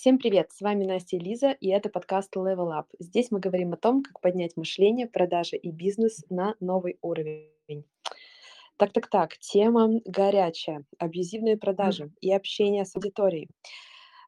Всем 0.00 0.16
привет! 0.16 0.52
С 0.52 0.60
вами 0.60 0.84
Настя 0.84 1.16
и 1.16 1.18
Лиза, 1.18 1.50
и 1.50 1.70
это 1.70 1.88
подкаст 1.88 2.36
Level 2.36 2.70
Up. 2.70 2.84
Здесь 3.00 3.32
мы 3.32 3.40
говорим 3.40 3.72
о 3.72 3.76
том, 3.76 4.04
как 4.04 4.20
поднять 4.20 4.56
мышление, 4.56 5.08
продажи 5.08 5.56
и 5.56 5.72
бизнес 5.72 6.24
на 6.30 6.54
новый 6.60 6.98
уровень. 7.02 7.84
Так-так-так, 8.76 9.36
тема 9.38 10.00
горячая. 10.04 10.84
Абьюзивные 10.98 11.56
продажи 11.56 12.12
и 12.20 12.32
общение 12.32 12.84
с 12.84 12.94
аудиторией. 12.94 13.48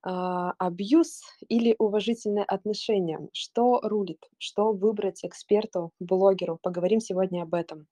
А, 0.03 0.55
абьюз 0.59 1.23
или 1.49 1.77
уважительное 1.79 2.43
отношение? 2.43 3.29
Что 3.33 3.79
рулит? 3.81 4.29
Что 4.39 4.73
выбрать 4.73 5.25
эксперту, 5.25 5.93
блогеру? 6.01 6.59
Поговорим 6.61 6.99
сегодня 6.99 7.43
об 7.43 7.55
этом. 7.55 7.87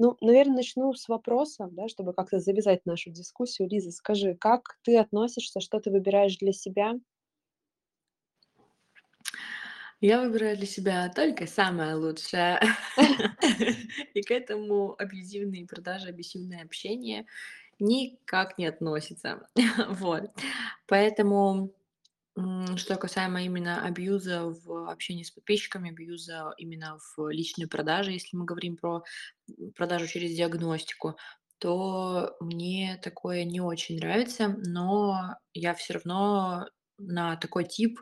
Ну, 0.00 0.16
наверное, 0.20 0.56
начну 0.58 0.94
с 0.94 1.08
вопроса, 1.08 1.68
да, 1.72 1.88
чтобы 1.88 2.12
как-то 2.14 2.38
завязать 2.38 2.86
нашу 2.86 3.10
дискуссию. 3.10 3.68
Лиза, 3.68 3.90
скажи, 3.90 4.36
как 4.36 4.78
ты 4.84 4.96
относишься, 4.96 5.58
что 5.60 5.80
ты 5.80 5.90
выбираешь 5.90 6.38
для 6.38 6.52
себя? 6.52 6.94
Я 10.00 10.20
выбираю 10.20 10.56
для 10.56 10.66
себя 10.66 11.08
только 11.14 11.46
самое 11.46 11.94
лучшее. 11.94 12.60
И 14.14 14.22
к 14.22 14.30
этому 14.30 14.94
абьюзивные 14.98 15.66
продажи, 15.66 16.08
абьюзивное 16.08 16.62
общение 16.62 17.26
никак 17.80 18.58
не 18.58 18.66
относится. 18.66 19.48
Вот. 19.90 20.30
Поэтому 20.86 21.72
что 22.76 22.96
касаемо 22.96 23.42
именно 23.42 23.84
абьюза 23.84 24.44
в 24.44 24.90
общении 24.90 25.22
с 25.22 25.30
подписчиками, 25.30 25.90
абьюза 25.90 26.52
именно 26.56 26.98
в 27.16 27.28
личной 27.30 27.66
продаже, 27.66 28.12
если 28.12 28.36
мы 28.36 28.44
говорим 28.44 28.76
про 28.76 29.02
продажу 29.74 30.06
через 30.06 30.36
диагностику, 30.36 31.16
то 31.58 32.36
мне 32.40 33.00
такое 33.02 33.44
не 33.44 33.60
очень 33.60 33.96
нравится, 33.98 34.48
но 34.66 35.36
я 35.52 35.74
все 35.74 35.94
равно 35.94 36.68
на 36.98 37.36
такой 37.36 37.64
тип 37.64 37.98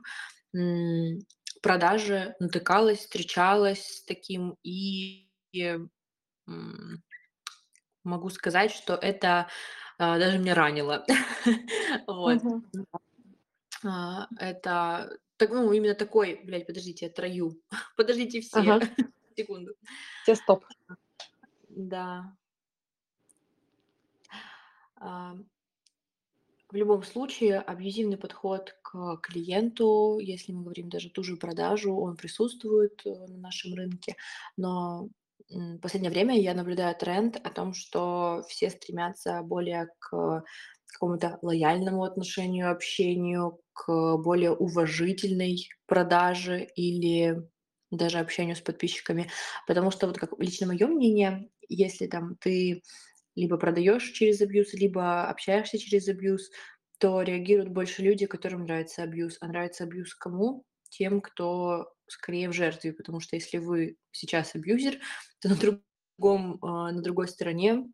продажи 1.62 2.34
натыкалась, 2.38 2.98
встречалась 3.00 3.98
с 3.98 4.04
таким, 4.04 4.56
и 4.62 5.28
могу 8.04 8.30
сказать, 8.30 8.71
что 8.71 8.95
это 8.95 9.48
а, 9.98 10.18
даже 10.18 10.38
меня 10.38 10.54
ранило. 10.54 11.04
Вот. 12.06 12.43
А, 13.87 14.29
это, 14.38 15.18
так, 15.37 15.51
ну, 15.51 15.73
именно 15.73 15.95
такой, 15.95 16.40
блядь, 16.45 16.66
подождите, 16.66 17.06
я 17.06 17.12
трою. 17.12 17.60
Подождите 17.96 18.40
все, 18.40 18.59
Ага, 18.59 18.80
секунду. 19.37 19.74
все, 20.23 20.34
стоп. 20.34 20.65
Да. 21.68 22.37
А, 24.96 25.37
в 26.68 26.74
любом 26.74 27.04
случае, 27.04 27.60
абьюзивный 27.60 28.16
подход 28.16 28.76
к 28.82 29.18
клиенту, 29.23 30.18
если 30.21 30.52
мы 30.52 30.62
говорим 30.62 30.88
даже 30.88 31.10
ту 31.10 31.23
же 31.23 31.37
продажу, 31.37 31.95
он 31.95 32.16
присутствует 32.16 33.02
э, 33.04 33.26
на 33.28 33.38
нашем 33.38 33.74
рынке, 33.74 34.16
но 34.56 35.09
в 35.48 35.78
последнее 35.78 36.10
время 36.10 36.37
я 36.40 36.54
наблюдаю 36.54 36.96
тренд 36.96 37.37
о 37.37 37.50
том, 37.50 37.73
что 37.73 38.43
все 38.48 38.68
стремятся 38.68 39.43
более 39.43 39.88
к 40.00 40.43
какому-то 40.97 41.39
лояльному 41.43 42.05
отношению, 42.05 42.71
общению, 42.71 43.61
к 43.75 44.16
более 44.16 44.52
уважительной 44.52 45.69
продаже 45.87 46.66
или 46.75 47.37
даже 47.91 48.19
общению 48.19 48.57
с 48.57 48.61
подписчиками. 48.61 49.30
Потому 49.67 49.91
что 49.91 50.07
вот 50.07 50.19
как 50.19 50.33
лично 50.39 50.67
мое 50.67 50.87
мнение, 50.87 51.51
если 51.69 52.07
там 52.07 52.37
ты 52.41 52.83
либо 53.35 53.59
продаешь 53.59 54.11
через 54.13 54.41
абьюз, 54.41 54.73
либо 54.73 55.29
общаешься 55.29 55.79
через 55.79 56.09
абьюз, 56.09 56.51
то 56.99 57.21
реагируют 57.21 57.69
больше 57.69 58.01
люди, 58.02 58.24
которым 58.27 58.65
нравится 58.65 59.02
абьюз. 59.02 59.37
А 59.41 59.49
нравится 59.49 59.85
абьюз 59.85 60.15
кому? 60.15 60.65
Тем, 60.89 61.21
кто 61.21 61.93
скорее 62.07 62.49
в 62.49 62.55
жертве. 62.55 62.95
Потому 62.95 63.21
что 63.21 63.37
если 63.37 63.59
вы 63.59 63.97
сейчас 64.12 64.55
абьюзер, 64.55 64.99
то 65.41 65.50
на 65.50 65.56
другом, 65.56 66.59
а, 66.62 66.91
на 66.91 67.03
другой 67.03 67.29
стороне 67.29 67.85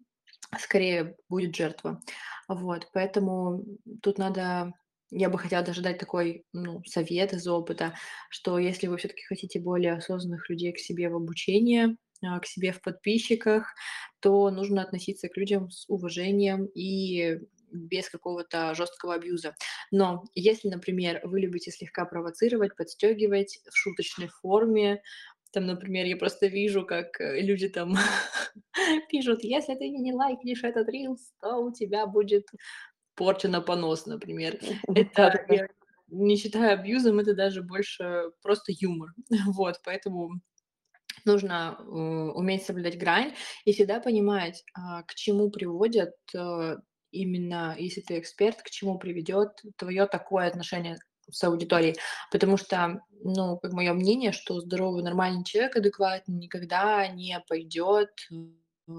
скорее 0.59 1.17
будет 1.29 1.55
жертва. 1.57 2.01
Вот, 2.49 2.89
поэтому 2.93 3.65
тут 4.03 4.19
надо 4.19 4.75
я 5.11 5.29
бы 5.29 5.39
хотела 5.39 5.63
даже 5.63 5.83
дать 5.83 5.99
такой, 5.99 6.47
ну, 6.55 6.83
совет 6.87 7.35
из 7.35 7.47
опыта, 7.47 7.95
что 8.31 8.59
если 8.59 8.87
вы 8.87 8.97
все-таки 8.97 9.23
хотите 9.25 9.61
более 9.61 9.93
осознанных 9.93 10.49
людей 10.49 10.73
к 10.73 10.79
себе 10.79 11.11
в 11.11 11.17
обучение, 11.17 11.97
а, 12.25 12.41
к 12.41 12.47
себе 12.47 12.73
в 12.73 12.81
подписчиках, 12.81 13.75
то 14.21 14.51
нужно 14.51 14.83
относиться 14.83 15.29
к 15.29 15.37
людям 15.37 15.71
с 15.71 15.85
уважением 15.89 16.65
и 16.75 17.41
без 17.71 18.09
какого-то 18.11 18.75
жесткого 18.75 19.15
абьюза. 19.15 19.55
Но 19.91 20.25
если, 20.35 20.69
например, 20.69 21.21
вы 21.25 21.41
любите 21.41 21.71
слегка 21.71 22.05
провоцировать, 22.05 22.77
подстегивать 22.77 23.61
в 23.71 23.77
шуточной 23.77 24.29
форме, 24.29 25.03
там, 25.53 25.67
например, 25.67 26.07
я 26.07 26.17
просто 26.17 26.47
вижу, 26.47 26.85
как 26.85 27.21
э, 27.21 27.41
люди 27.41 27.69
там 27.69 27.95
пишут, 29.11 29.45
если 29.45 29.75
ты 29.75 29.89
не 29.91 30.13
лайкнешь 30.13 30.65
этот 30.65 30.89
рилс, 30.89 31.33
то 31.41 31.57
у 31.59 31.73
тебя 31.73 32.07
будет 32.07 32.49
порча 33.15 33.49
на 33.49 33.61
понос, 33.61 34.07
например. 34.07 34.59
Это 34.95 35.47
не 36.09 36.37
считаю 36.37 36.75
абьюзом, 36.75 37.21
это 37.21 37.35
даже 37.35 37.63
больше 37.63 38.33
просто 38.43 38.73
юмор. 38.79 39.11
Вот, 39.47 39.81
поэтому 39.85 40.41
нужно 41.25 41.77
э, 41.79 41.83
уметь 41.83 42.65
соблюдать 42.65 42.99
грань 42.99 43.35
и 43.65 43.73
всегда 43.73 44.01
понимать, 44.01 44.65
а, 44.75 45.03
к 45.03 45.15
чему 45.15 45.51
приводят 45.51 46.15
э, 46.35 46.77
именно, 47.11 47.77
если 47.79 48.01
ты 48.01 48.19
эксперт, 48.19 48.63
к 48.63 48.71
чему 48.71 48.99
приведет 48.99 49.51
твое 49.77 50.07
такое 50.07 50.47
отношение 50.47 50.99
с 51.31 51.43
аудиторией. 51.45 51.97
Потому 52.31 52.57
что, 52.57 53.03
ну, 53.11 53.59
как 53.59 53.73
мое 53.73 53.93
мнение, 53.95 54.33
что 54.33 54.61
здоровый, 54.61 55.03
нормальный 55.03 55.45
человек, 55.45 55.77
адекватный, 55.77 56.35
никогда 56.37 57.07
не 57.09 57.39
пойдет 57.49 58.11
э, 58.89 58.93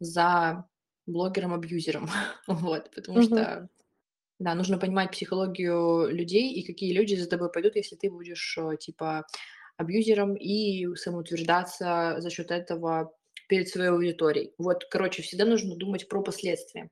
за 0.00 0.66
блогером-абьюзером. 1.06 2.08
Вот, 2.46 2.90
потому 2.94 3.20
Мгм. 3.20 3.20
что, 3.20 3.68
да, 4.38 4.54
нужно 4.54 4.78
понимать 4.78 5.12
психологию 5.12 6.08
людей 6.10 6.52
и 6.54 6.66
какие 6.66 6.94
люди 6.94 7.14
за 7.16 7.28
тобой 7.28 7.52
пойдут, 7.52 7.76
если 7.76 7.96
ты 7.96 8.10
будешь, 8.10 8.58
э, 8.58 8.76
типа, 8.78 9.26
абьюзером 9.78 10.36
и 10.36 10.94
самоутверждаться 10.96 12.16
за 12.18 12.30
счет 12.30 12.50
этого 12.50 13.14
перед 13.48 13.68
своей 13.68 13.90
аудиторией. 13.90 14.54
Вот, 14.58 14.84
короче, 14.90 15.22
всегда 15.22 15.46
нужно 15.46 15.76
думать 15.76 16.08
про 16.08 16.22
последствия. 16.22 16.90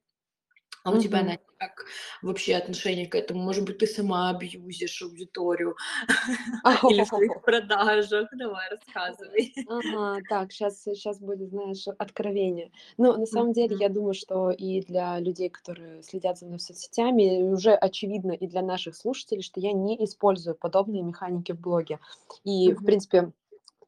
А 0.84 0.90
у 0.90 0.98
тебя. 0.98 1.22
Настя, 1.22 1.42
как 1.58 1.84
вообще 2.22 2.54
отношение 2.54 3.06
к 3.06 3.14
этому? 3.14 3.42
Может 3.42 3.64
быть, 3.64 3.78
ты 3.78 3.86
сама 3.86 4.30
абьюзишь 4.30 5.02
аудиторию 5.02 5.76
или 6.90 7.02
в 7.02 7.08
своих 7.08 7.42
продажах? 7.44 8.28
Давай, 8.32 8.70
рассказывай. 8.70 9.54
Ага, 9.68 10.20
так, 10.28 10.52
сейчас, 10.52 10.82
сейчас 10.82 11.18
будет, 11.18 11.50
знаешь, 11.50 11.84
откровение. 11.98 12.70
Ну, 12.96 13.16
на 13.16 13.26
самом 13.26 13.52
деле, 13.52 13.76
я 13.78 13.88
думаю, 13.88 14.14
что 14.14 14.50
и 14.50 14.82
для 14.82 15.18
людей, 15.18 15.50
которые 15.50 16.02
следят 16.02 16.38
за 16.38 16.46
мной 16.46 16.58
в 16.58 16.62
соцсетями, 16.62 17.42
уже 17.42 17.72
очевидно 17.72 18.32
и 18.32 18.46
для 18.46 18.62
наших 18.62 18.96
слушателей, 18.96 19.42
что 19.42 19.60
я 19.60 19.72
не 19.72 20.02
использую 20.04 20.54
подобные 20.54 21.02
механики 21.02 21.52
в 21.52 21.60
блоге. 21.60 21.98
И, 22.44 22.72
в 22.72 22.84
принципе, 22.84 23.32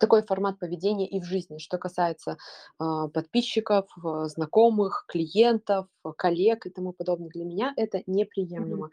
такой 0.01 0.23
формат 0.25 0.59
поведения 0.59 1.09
и 1.09 1.21
в 1.21 1.25
жизни, 1.25 1.59
что 1.59 1.79
касается 1.79 2.39
а, 2.79 3.09
подписчиков, 3.09 3.87
а, 4.05 4.27
знакомых, 4.29 5.05
клиентов, 5.09 5.87
коллег 6.17 6.67
и 6.67 6.71
тому 6.71 6.93
подобное. 6.93 7.29
Для 7.31 7.45
меня 7.45 7.73
это 7.77 8.03
неприемлемо. 8.07 8.91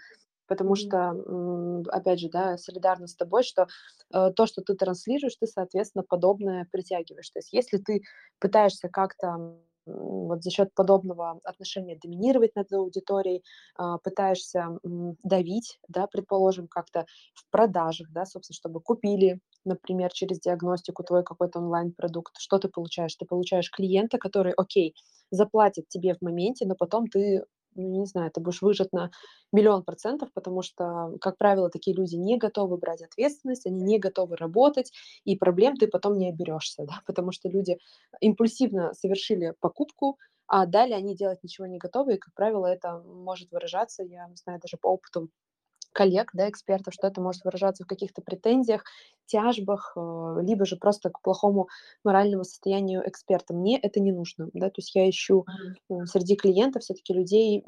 Потому 0.48 0.76
Мгм. 0.76 0.76
что, 0.76 1.12
опять 1.92 2.20
же, 2.20 2.30
да, 2.30 2.58
солидарна 2.58 3.08
с 3.08 3.16
тобой, 3.16 3.44
что 3.44 3.68
э, 4.14 4.32
то, 4.34 4.46
что 4.46 4.62
ты 4.62 4.76
транслируешь, 4.76 5.36
ты, 5.36 5.46
соответственно, 5.46 6.04
подобное 6.08 6.68
притягиваешь. 6.72 7.30
То 7.30 7.40
есть 7.40 7.52
если 7.54 7.78
ты 7.80 8.02
пытаешься 8.40 8.90
как-то 8.90 9.58
вот 9.88 10.44
за 10.44 10.52
счет 10.52 10.74
подобного 10.76 11.40
отношения 11.44 11.98
доминировать 12.02 12.56
над 12.56 12.72
аудиторией, 12.74 13.44
а, 13.76 13.98
пытаешься 14.00 14.80
давить, 15.24 15.80
да, 15.88 16.08
предположим, 16.08 16.68
как-то 16.68 17.06
в 17.34 17.50
продажах, 17.52 18.08
да, 18.12 18.26
собственно, 18.26 18.56
чтобы 18.56 18.82
купили, 18.82 19.40
например, 19.66 20.12
через 20.14 20.40
диагностику 20.40 21.04
твой 21.04 21.24
какой-то 21.24 21.60
онлайн-продукт, 21.60 22.36
что 22.40 22.60
ты 22.60 22.70
получаешь? 22.70 23.16
Ты 23.16 23.26
получаешь 23.26 23.72
клиента, 23.72 24.18
который, 24.18 24.54
окей, 24.54 24.96
заплатит 25.32 25.88
тебе 25.90 26.16
в 26.16 26.22
моменте, 26.22 26.66
но 26.66 26.76
потом 26.76 27.08
ты, 27.08 27.44
ну, 27.78 28.00
не 28.02 28.06
знаю, 28.06 28.32
ты 28.32 28.42
будешь 28.42 28.62
выжат 28.62 28.92
на 28.94 29.12
миллион 29.52 29.84
процентов, 29.84 30.30
потому 30.34 30.62
что, 30.62 31.14
как 31.22 31.38
правило, 31.38 31.70
такие 31.70 31.96
люди 31.96 32.16
не 32.16 32.38
готовы 32.38 32.78
брать 32.78 33.02
ответственность, 33.04 33.66
они 33.66 33.82
не 33.84 34.00
готовы 34.00 34.36
работать, 34.36 34.92
и 35.24 35.36
проблем 35.38 35.78
ты 35.78 35.88
потом 35.88 36.18
не 36.18 36.30
оберешься, 36.30 36.86
да, 36.88 37.02
потому 37.06 37.32
что 37.32 37.50
люди 37.50 37.78
импульсивно 38.22 38.94
совершили 38.94 39.54
покупку, 39.60 40.18
а 40.48 40.66
далее 40.66 40.98
они 40.98 41.16
делать 41.16 41.44
ничего 41.44 41.68
не 41.68 41.78
готовы, 41.78 42.16
и, 42.16 42.18
как 42.18 42.34
правило, 42.34 42.66
это 42.68 43.00
может 43.00 43.52
выражаться, 43.52 44.04
я 44.04 44.30
знаю 44.36 44.60
даже 44.62 44.78
по 44.78 44.88
опыту 44.88 45.30
коллег, 45.98 46.30
да, 46.34 46.50
экспертов, 46.50 46.94
что 46.94 47.08
это 47.08 47.22
может 47.22 47.44
выражаться 47.44 47.84
в 47.84 47.88
каких-то 47.88 48.22
претензиях, 48.22 48.84
тяжбах, 49.26 49.94
э, 49.98 50.38
либо 50.44 50.66
же 50.66 50.78
просто 50.78 51.10
к 51.10 51.22
плохому 51.22 51.68
моральному 52.04 52.44
состоянию 52.44 53.02
эксперта. 53.10 53.54
Мне 53.56 53.80
это 53.80 54.00
не 54.00 54.12
нужно, 54.12 54.50
да, 54.54 54.68
то 54.68 54.76
есть 54.78 54.96
я 54.96 55.10
ищу 55.10 55.46
м, 55.90 56.06
среди 56.06 56.36
клиентов 56.36 56.84
все-таки 56.84 57.14
людей 57.14 57.64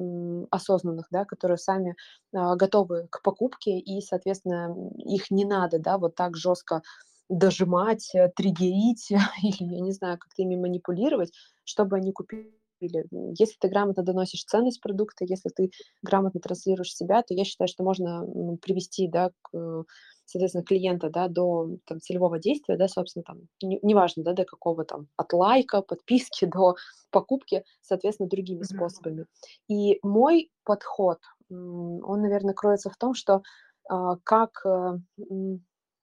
осознанных, 0.51 1.07
да, 1.11 1.25
которые 1.25 1.57
сами 1.57 1.95
а, 2.33 2.55
готовы 2.55 3.07
к 3.11 3.21
покупке, 3.23 3.79
и, 3.79 4.01
соответственно, 4.01 4.75
их 4.97 5.31
не 5.31 5.45
надо, 5.45 5.79
да, 5.79 5.97
вот 5.97 6.15
так 6.15 6.37
жестко 6.37 6.81
дожимать, 7.29 8.09
э, 8.15 8.29
триггерить 8.35 9.09
или, 9.43 9.73
я 9.75 9.81
не 9.81 9.91
знаю, 9.91 10.17
как-то 10.17 10.41
ими 10.41 10.55
манипулировать, 10.55 11.31
чтобы 11.63 11.97
они 11.97 12.11
купили 12.11 12.58
или 12.79 13.05
если 13.37 13.55
ты 13.59 13.67
грамотно 13.69 14.03
доносишь 14.03 14.43
ценность 14.45 14.81
продукта, 14.81 15.25
если 15.25 15.49
ты 15.49 15.71
грамотно 16.01 16.39
транслируешь 16.39 16.93
себя, 16.95 17.21
то 17.23 17.33
я 17.33 17.43
считаю, 17.45 17.67
что 17.67 17.83
можно 17.83 18.23
м, 18.25 18.57
привести, 18.57 19.07
да, 19.07 19.31
к, 19.41 19.55
э, 19.57 19.83
соответственно, 20.25 20.63
клиента, 20.63 21.09
да, 21.09 21.27
до 21.27 21.77
там, 21.85 21.99
целевого 21.99 22.39
действия, 22.39 22.77
да, 22.77 22.87
собственно, 22.87 23.23
там, 23.23 23.39
не- 23.61 23.79
неважно, 23.81 24.23
да, 24.23 24.33
до 24.33 24.45
какого 24.45 24.85
там, 24.85 25.07
от 25.17 25.33
лайка, 25.33 25.81
подписки 25.81 26.45
до 26.53 26.75
покупки, 27.11 27.63
соответственно, 27.81 28.29
другими 28.29 28.61
Мгм. 28.61 28.63
способами. 28.63 29.25
И 29.67 29.99
мой 30.03 30.51
подход, 30.63 31.19
он, 31.49 32.21
наверное, 32.21 32.53
кроется 32.53 32.89
в 32.89 32.97
том, 32.97 33.13
что 33.13 33.41
а, 33.89 34.17
как, 34.23 34.51
э, 34.65 34.97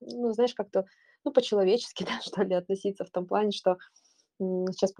ну, 0.01 0.33
знаешь, 0.33 0.55
как-то, 0.55 0.85
ну, 1.25 1.33
по-человечески, 1.33 2.05
да, 2.09 2.21
что 2.21 2.43
ли, 2.43 2.55
относиться 2.55 3.05
в 3.05 3.11
том 3.11 3.27
плане, 3.27 3.53
что 3.53 3.77
сейчас 4.39 4.93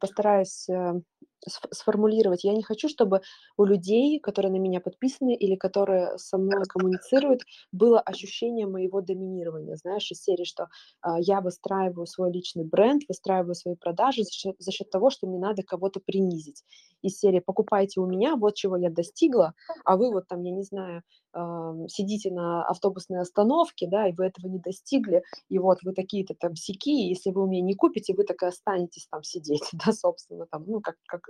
постараюсь, 0.00 0.68
э, 0.68 1.00
сформулировать. 1.48 2.44
Я 2.44 2.52
не 2.54 2.62
хочу, 2.62 2.88
чтобы 2.88 3.20
у 3.56 3.64
людей, 3.64 4.18
которые 4.20 4.52
на 4.52 4.56
меня 4.58 4.80
подписаны 4.80 5.34
или 5.34 5.56
которые 5.56 6.16
со 6.18 6.38
мной 6.38 6.64
коммуницируют, 6.68 7.42
было 7.72 8.00
ощущение 8.00 8.66
моего 8.66 9.00
доминирования. 9.00 9.76
Знаешь, 9.76 10.10
из 10.10 10.22
серии, 10.22 10.44
что, 10.44 10.68
а, 11.00 11.18
я 11.20 11.40
выстраиваю 11.40 12.06
свой 12.06 12.32
личный 12.32 12.64
бренд, 12.64 13.02
выстраиваю 13.08 13.54
свои 13.54 13.74
продажи 13.76 14.22
за 14.24 14.30
счет 14.32 14.56
за 14.58 14.70
счет 14.72 14.90
того, 14.90 15.10
что 15.10 15.26
мне 15.26 15.38
надо 15.38 15.62
кого-то 15.62 16.00
принизить. 16.00 16.64
Из 17.02 17.18
серии: 17.18 17.40
"Покупайте 17.40 18.00
у 18.00 18.06
меня, 18.06 18.36
вот 18.36 18.54
чего 18.54 18.76
я 18.76 18.90
достигла, 18.90 19.54
а 19.84 19.96
вы 19.96 20.10
вот 20.12 20.28
там, 20.28 20.42
я 20.42 20.52
не 20.52 20.62
знаю, 20.62 21.02
ам, 21.32 21.88
сидите 21.88 22.30
на 22.30 22.64
автобусной 22.64 23.20
остановке, 23.20 23.88
да, 23.88 24.06
и 24.08 24.12
вы 24.12 24.26
этого 24.26 24.46
не 24.48 24.58
достигли, 24.58 25.22
и 25.48 25.58
вот 25.58 25.78
вы 25.82 25.92
такие-то 25.94 26.34
там 26.34 26.54
сякие, 26.56 27.08
если 27.08 27.30
вы 27.30 27.42
у 27.44 27.46
меня 27.46 27.62
не 27.62 27.74
купите, 27.74 28.14
вы 28.14 28.24
так 28.24 28.42
и 28.42 28.46
останетесь 28.46 29.06
там 29.10 29.22
сидеть, 29.22 29.62
да, 29.86 29.92
собственно, 29.92 30.46
там, 30.46 30.64
ну, 30.66 30.80
как, 30.80 30.96
как 31.06 31.22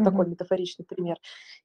такой 0.00 0.26
Мгм. 0.26 0.30
метафоричный 0.30 0.84
пример. 0.86 1.16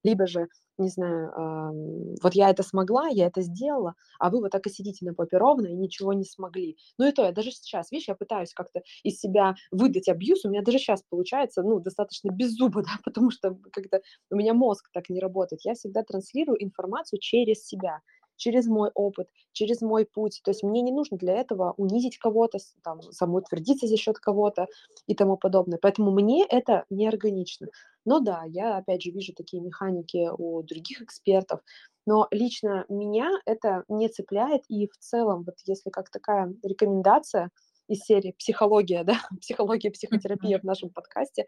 Либо 0.03 0.27
же, 0.27 0.47
не 0.77 0.89
знаю, 0.89 1.31
ам, 1.35 2.15
вот 2.21 2.33
я 2.35 2.49
это 2.49 2.63
смогла, 2.63 3.07
я 3.07 3.27
это 3.27 3.41
сделала, 3.41 3.95
а 4.19 4.29
вы 4.29 4.41
вот 4.41 4.51
так 4.51 4.65
и 4.67 4.69
сидите 4.69 5.05
на 5.05 5.13
попе 5.13 5.37
ровно 5.37 5.67
и 5.67 5.73
ничего 5.75 6.13
не 6.13 6.25
смогли. 6.25 6.77
Ну 6.97 7.07
и 7.07 7.11
то, 7.11 7.23
я 7.23 7.31
даже 7.31 7.51
сейчас, 7.51 7.91
видишь, 7.91 8.07
я 8.07 8.15
пытаюсь 8.15 8.53
как-то 8.53 8.81
из 9.03 9.19
себя 9.19 9.55
выдать 9.71 10.07
абьюз, 10.09 10.45
у 10.45 10.49
меня 10.49 10.61
даже 10.61 10.79
сейчас 10.79 11.03
получается, 11.09 11.63
ну, 11.63 11.79
достаточно 11.79 12.29
без 12.29 12.51
зуба, 12.53 12.81
да, 12.83 12.99
потому 13.03 13.31
что 13.31 13.55
как-то 13.71 14.01
у 14.31 14.35
меня 14.35 14.53
мозг 14.53 14.89
так 14.93 15.09
не 15.09 15.19
работает. 15.19 15.61
Я 15.63 15.73
всегда 15.73 16.03
транслирую 16.03 16.61
информацию 16.63 17.19
через 17.19 17.65
себя, 17.65 18.01
через 18.37 18.67
мой 18.67 18.91
опыт, 18.93 19.27
через 19.51 19.81
мой 19.81 20.05
путь. 20.05 20.41
То 20.43 20.51
есть 20.51 20.63
мне 20.63 20.81
не 20.81 20.91
нужно 20.91 21.17
для 21.17 21.33
этого 21.33 21.73
унизить 21.77 22.17
кого-то, 22.17 22.59
там, 22.83 23.01
самоутвердиться 23.01 23.87
за 23.87 23.97
счет 23.97 24.19
кого-то 24.19 24.67
и 25.07 25.15
тому 25.15 25.37
подобное. 25.37 25.79
Поэтому 25.81 26.11
мне 26.11 26.45
это 26.45 26.85
неорганично. 26.89 27.67
Но 28.05 28.19
да, 28.19 28.43
я 28.47 28.77
опять 28.77 29.01
же 29.01 29.11
вижу 29.11 29.33
такие 29.33 29.61
механики 29.61 30.29
у 30.37 30.61
других 30.63 31.01
экспертов, 31.01 31.61
но 32.05 32.27
лично 32.31 32.85
меня 32.87 33.31
это 33.45 33.83
не 33.87 34.09
цепляет. 34.09 34.63
И 34.69 34.87
в 34.87 34.97
целом, 34.99 35.43
вот 35.43 35.55
если 35.65 35.89
как 35.89 36.09
такая 36.09 36.53
рекомендация 36.63 37.49
из 37.87 37.99
серии 38.01 38.35
психология, 38.37 39.03
да, 39.05 39.19
психология, 39.41 39.91
психотерапия 39.91 40.59
в 40.59 40.63
нашем 40.63 40.89
подкасте, 40.89 41.47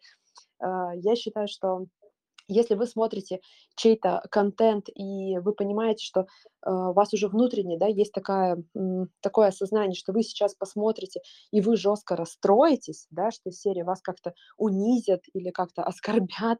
а, 0.59 0.93
я 0.95 1.15
считаю, 1.15 1.47
что 1.47 1.85
если 2.47 2.75
вы 2.75 2.85
смотрите 2.87 3.39
чей-то 3.75 4.23
контент 4.31 4.87
и 4.93 5.37
вы 5.39 5.53
понимаете, 5.53 6.03
что, 6.05 6.21
э, 6.21 6.25
у 6.71 6.93
вас 6.93 7.13
уже 7.13 7.27
внутренне, 7.27 7.77
да, 7.77 7.87
есть 7.87 8.11
такая, 8.13 8.63
м, 8.75 9.09
такое 9.21 9.47
осознание, 9.49 9.95
что 9.95 10.13
вы 10.13 10.23
сейчас 10.23 10.55
посмотрите 10.55 11.21
и 11.51 11.61
вы 11.61 11.75
жестко 11.77 12.15
расстроитесь, 12.15 13.07
да, 13.11 13.31
что 13.31 13.49
из 13.49 13.59
серии 13.59 13.83
вас 13.83 14.01
как-то 14.01 14.33
унизят 14.57 15.21
или 15.33 15.51
как-то 15.51 15.83
оскорбят, 15.83 16.59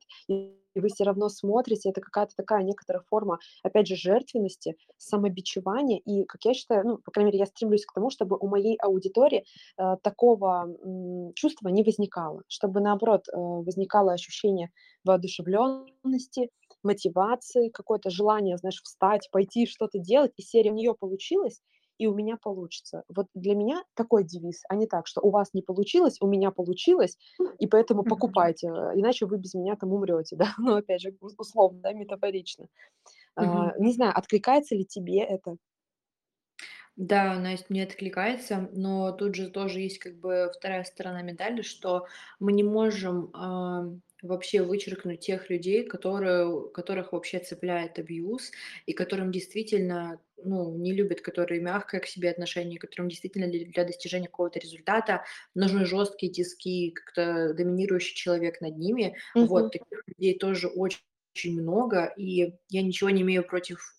вы 0.82 0.90
все 0.90 1.04
равно 1.04 1.30
смотрите. 1.30 1.90
Это 1.90 2.02
какая-то 2.02 2.34
такая 2.36 2.64
некоторая 2.64 3.04
форма, 3.10 3.40
опять 3.64 3.88
же, 3.88 3.96
жертвенности, 3.96 4.76
самобичевания. 4.98 6.00
И, 6.06 6.24
как 6.26 6.44
я 6.46 6.54
считаю, 6.54 6.86
ну, 6.88 6.98
по 6.98 7.12
крайней 7.12 7.30
мере, 7.32 7.40
я 7.40 7.46
стремлюсь 7.46 7.86
к 7.86 7.94
тому, 7.94 8.10
чтобы 8.10 8.38
у 8.40 8.48
моей 8.48 8.78
аудитории, 8.78 9.46
э, 9.78 9.96
такого, 10.04 10.68
м, 10.84 11.34
чувства 11.36 11.70
не 11.70 11.84
возникало, 11.84 12.44
чтобы, 12.48 12.80
наоборот, 12.82 13.28
э, 13.30 13.36
возникало 13.38 14.14
ощущение 14.14 14.70
воодушевленности, 15.04 16.50
мотивации, 16.84 17.70
какое-то 17.70 18.10
желание, 18.10 18.58
знаешь, 18.58 18.82
встать, 18.84 19.30
пойти 19.32 19.66
что-то 19.66 20.00
делать, 20.00 20.34
и 20.38 20.42
серия: 20.42 20.72
"У 20.72 20.76
нее 20.76 20.96
получилось, 20.96 21.62
и 21.98 22.08
у 22.08 22.14
меня 22.14 22.38
получится". 22.38 23.04
Вот 23.10 23.28
для 23.34 23.56
меня 23.56 23.84
такой 23.96 24.24
девиз, 24.24 24.64
а 24.70 24.76
не 24.76 24.88
так, 24.88 25.08
что 25.08 25.22
у 25.22 25.30
вас 25.32 25.54
не 25.54 25.62
получилось, 25.62 26.18
у 26.22 26.28
меня 26.28 26.52
получилось, 26.52 27.18
и 27.60 27.68
поэтому 27.68 28.04
покупайте, 28.06 28.68
э, 28.68 28.72
иначе 28.96 29.26
вы 29.26 29.38
без 29.38 29.54
меня 29.54 29.76
там 29.76 29.94
умрете, 29.94 30.36
да. 30.38 30.54
Ну, 30.60 30.76
опять 30.76 31.02
же, 31.02 31.16
ус 31.22 31.34
условно, 31.38 31.80
да, 31.82 31.94
метафорично. 31.94 32.68
Мгм. 33.38 33.72
А, 33.72 33.78
не 33.80 33.94
знаю, 33.94 34.14
откликается 34.18 34.76
ли 34.76 34.86
тебе 34.86 35.20
это? 35.24 35.58
Да, 36.96 37.38
Настя, 37.40 37.66
мне 37.70 37.84
откликается, 37.84 38.70
но 38.74 39.12
тут 39.12 39.36
же 39.36 39.50
тоже 39.50 39.82
есть 39.82 40.00
как 40.00 40.16
бы 40.20 40.52
вторая 40.56 40.84
сторона 40.84 41.22
медали, 41.22 41.62
что 41.62 42.08
мы 42.40 42.54
не 42.54 42.64
можем 42.64 43.30
а, 43.36 43.86
вообще 44.24 44.62
вычеркнуть 44.64 45.20
тех 45.22 45.50
людей, 45.50 45.84
которые, 45.86 46.70
которых 46.72 47.14
вообще 47.14 47.40
цепляет 47.40 48.00
абьюз, 48.00 48.52
и 48.86 48.94
которым 48.94 49.32
действительно 49.32 50.22
ну, 50.44 50.76
не 50.78 50.94
любят, 50.94 51.22
которые 51.22 51.62
мягкое 51.62 52.00
к 52.00 52.06
себе 52.06 52.30
отношение, 52.30 52.80
которым 52.80 53.10
действительно 53.10 53.48
для, 53.48 53.66
для 53.66 53.84
достижения 53.86 54.28
какого-то 54.28 54.60
результата 54.60 55.24
нужны 55.56 55.86
жесткие 55.86 56.32
тиски, 56.32 56.92
как-то 56.92 57.54
доминирующий 57.54 58.16
человек 58.16 58.62
над 58.62 58.78
ними. 58.78 59.18
Вот, 59.40 59.64
Мгм, 59.64 59.72
таких 59.72 60.04
людей 60.08 60.38
тоже 60.38 60.68
очень, 60.68 61.00
очень 61.36 61.62
много, 61.62 62.06
и 62.18 62.54
я 62.70 62.82
ничего 62.82 63.10
не 63.10 63.22
имею 63.22 63.44
против 63.44 63.97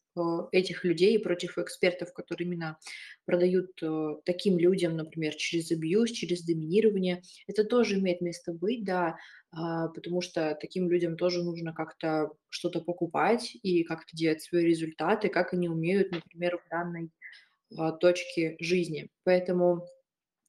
этих 0.52 0.84
людей, 0.84 1.18
против 1.18 1.58
экспертов, 1.58 2.12
которые 2.12 2.46
именно 2.46 2.78
продают, 3.24 3.82
э, 3.82 4.16
таким 4.24 4.58
людям, 4.58 4.96
например, 4.96 5.34
через 5.34 5.70
абьюз, 5.70 6.10
через 6.10 6.42
доминирование. 6.42 7.22
Это 7.46 7.64
тоже 7.64 7.98
имеет 7.98 8.20
место 8.20 8.52
быть, 8.52 8.84
да, 8.84 9.16
а, 9.50 9.88
потому 9.88 10.20
что 10.20 10.56
таким 10.60 10.90
людям 10.90 11.16
тоже 11.16 11.42
нужно 11.42 11.72
как-то 11.72 12.32
что-то 12.50 12.80
покупать 12.80 13.56
и 13.62 13.82
как-то 13.84 14.14
делать 14.16 14.42
свои 14.42 14.64
результаты, 14.64 15.28
как 15.28 15.54
они 15.54 15.68
умеют, 15.68 16.12
например, 16.12 16.58
в 16.58 16.68
данной, 16.70 17.10
а, 17.76 17.92
точке 17.92 18.56
жизни. 18.60 19.08
Поэтому 19.24 19.86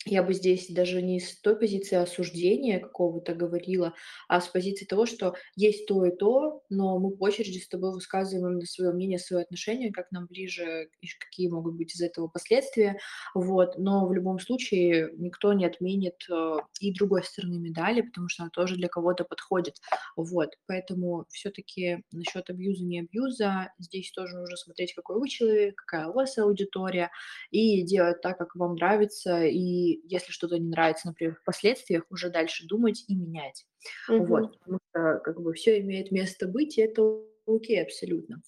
я 0.06 0.24
бы 0.24 0.34
здесь 0.34 0.70
даже 0.70 1.02
не 1.02 1.20
с 1.20 1.40
той 1.42 1.58
позиции 1.58 1.98
осуждения 1.98 2.80
какого-то 2.80 3.36
говорила, 3.36 3.94
а 4.30 4.40
с 4.40 4.48
позиции 4.48 4.86
того, 4.86 5.06
что 5.06 5.36
есть 5.56 5.88
то 5.88 6.06
и 6.06 6.16
то, 6.16 6.64
но 6.70 6.98
мы 7.00 7.12
по 7.12 7.26
очереди 7.26 7.58
с 7.60 7.68
тобой 7.68 7.92
высказываем 7.92 8.48
именно 8.48 8.66
свое 8.66 8.94
мнение, 8.94 9.20
свое 9.20 9.44
отношение, 9.44 9.92
как 9.92 10.10
нам 10.12 10.26
ближе 10.28 10.90
и 11.02 11.08
какие 11.20 11.50
могут 11.50 11.76
быть 11.76 11.94
из 11.94 12.02
этого 12.02 12.28
последствия. 12.30 12.98
Вот. 13.36 13.78
Но 13.78 14.08
в 14.08 14.14
любом 14.14 14.40
случае 14.40 15.10
никто 15.18 15.52
не 15.52 15.66
отменит 15.66 16.16
э, 16.32 16.56
и 16.80 16.94
другой 16.94 17.24
стороны 17.24 17.60
медали, 17.60 18.02
потому 18.02 18.30
что 18.30 18.44
она 18.44 18.50
тоже 18.52 18.76
для 18.76 18.88
кого-то 18.88 19.26
подходит. 19.26 19.76
Вот. 20.16 20.52
Поэтому 20.66 21.26
все-таки 21.30 22.04
насчет 22.14 22.50
абьюза, 22.50 22.86
не 22.86 23.02
абьюза, 23.02 23.74
здесь 23.80 24.12
тоже 24.12 24.38
нужно 24.38 24.56
смотреть, 24.56 24.94
какой 24.94 25.20
вы 25.20 25.28
человек, 25.28 25.76
какая 25.76 26.08
у 26.08 26.14
вас 26.14 26.38
аудитория, 26.38 27.12
и 27.52 27.84
делать 27.84 28.22
так, 28.22 28.38
как 28.38 28.56
вам 28.56 28.76
нравится. 28.76 29.44
И 29.44 29.89
если 30.04 30.32
что-то 30.32 30.58
не 30.58 30.70
нравится, 30.70 31.08
например, 31.08 31.36
в 31.36 31.44
последствиях, 31.44 32.04
уже 32.10 32.30
дальше 32.30 32.68
думать 32.68 33.06
и 33.08 33.16
менять. 33.16 33.66
мгм. 34.08 34.26
Вот, 34.26 34.60
потому 34.60 34.80
что 34.90 35.20
как 35.24 35.42
бы 35.42 35.54
все 35.54 35.80
имеет 35.80 36.12
место 36.12 36.48
быть, 36.48 36.78
и 36.78 36.82
это 36.82 37.22
окей 37.48 37.82
абсолютно. 37.82 38.42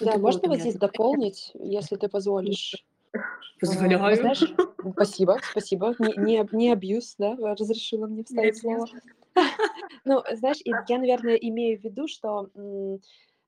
Да, 0.00 0.06
такое 0.12 0.22
можно 0.22 0.48
вот 0.48 0.60
здесь 0.60 0.74
дополнить, 0.76 1.50
если 1.54 1.96
ты 1.96 2.08
позволишь? 2.08 2.84
А, 3.62 3.66
Позволяю. 3.66 4.16
знаешь 4.16 4.54
спасибо, 4.92 5.38
спасибо. 5.50 5.94
Не 6.00 6.16
не 6.16 6.48
не 6.50 6.72
абьюз, 6.72 7.14
да, 7.16 7.34
э, 7.34 7.54
разрешила 7.54 8.06
мне 8.06 8.18
Не 8.18 8.24
вставить 8.24 8.58
слово. 8.58 8.86
Ну, 10.04 10.22
знаешь, 10.32 10.58
я, 10.64 10.98
наверное, 10.98 11.36
имею 11.36 11.78
в 11.78 11.84
виду, 11.84 12.08
что, 12.08 12.48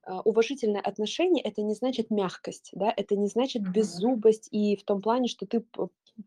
а, 0.03 0.21
уважительное 0.21 0.79
отношение- 0.81 1.43
это 1.43 1.63
не 1.63 1.73
значит 1.73 2.11
мягкость, 2.11 2.69
да, 2.73 2.93
это 2.95 3.15
не 3.17 3.27
значит 3.27 3.63
беззубость 3.69 4.47
и 4.51 4.77
в 4.77 4.83
том 4.83 5.01
плане, 5.01 5.27
что 5.27 5.45
ты 5.45 5.65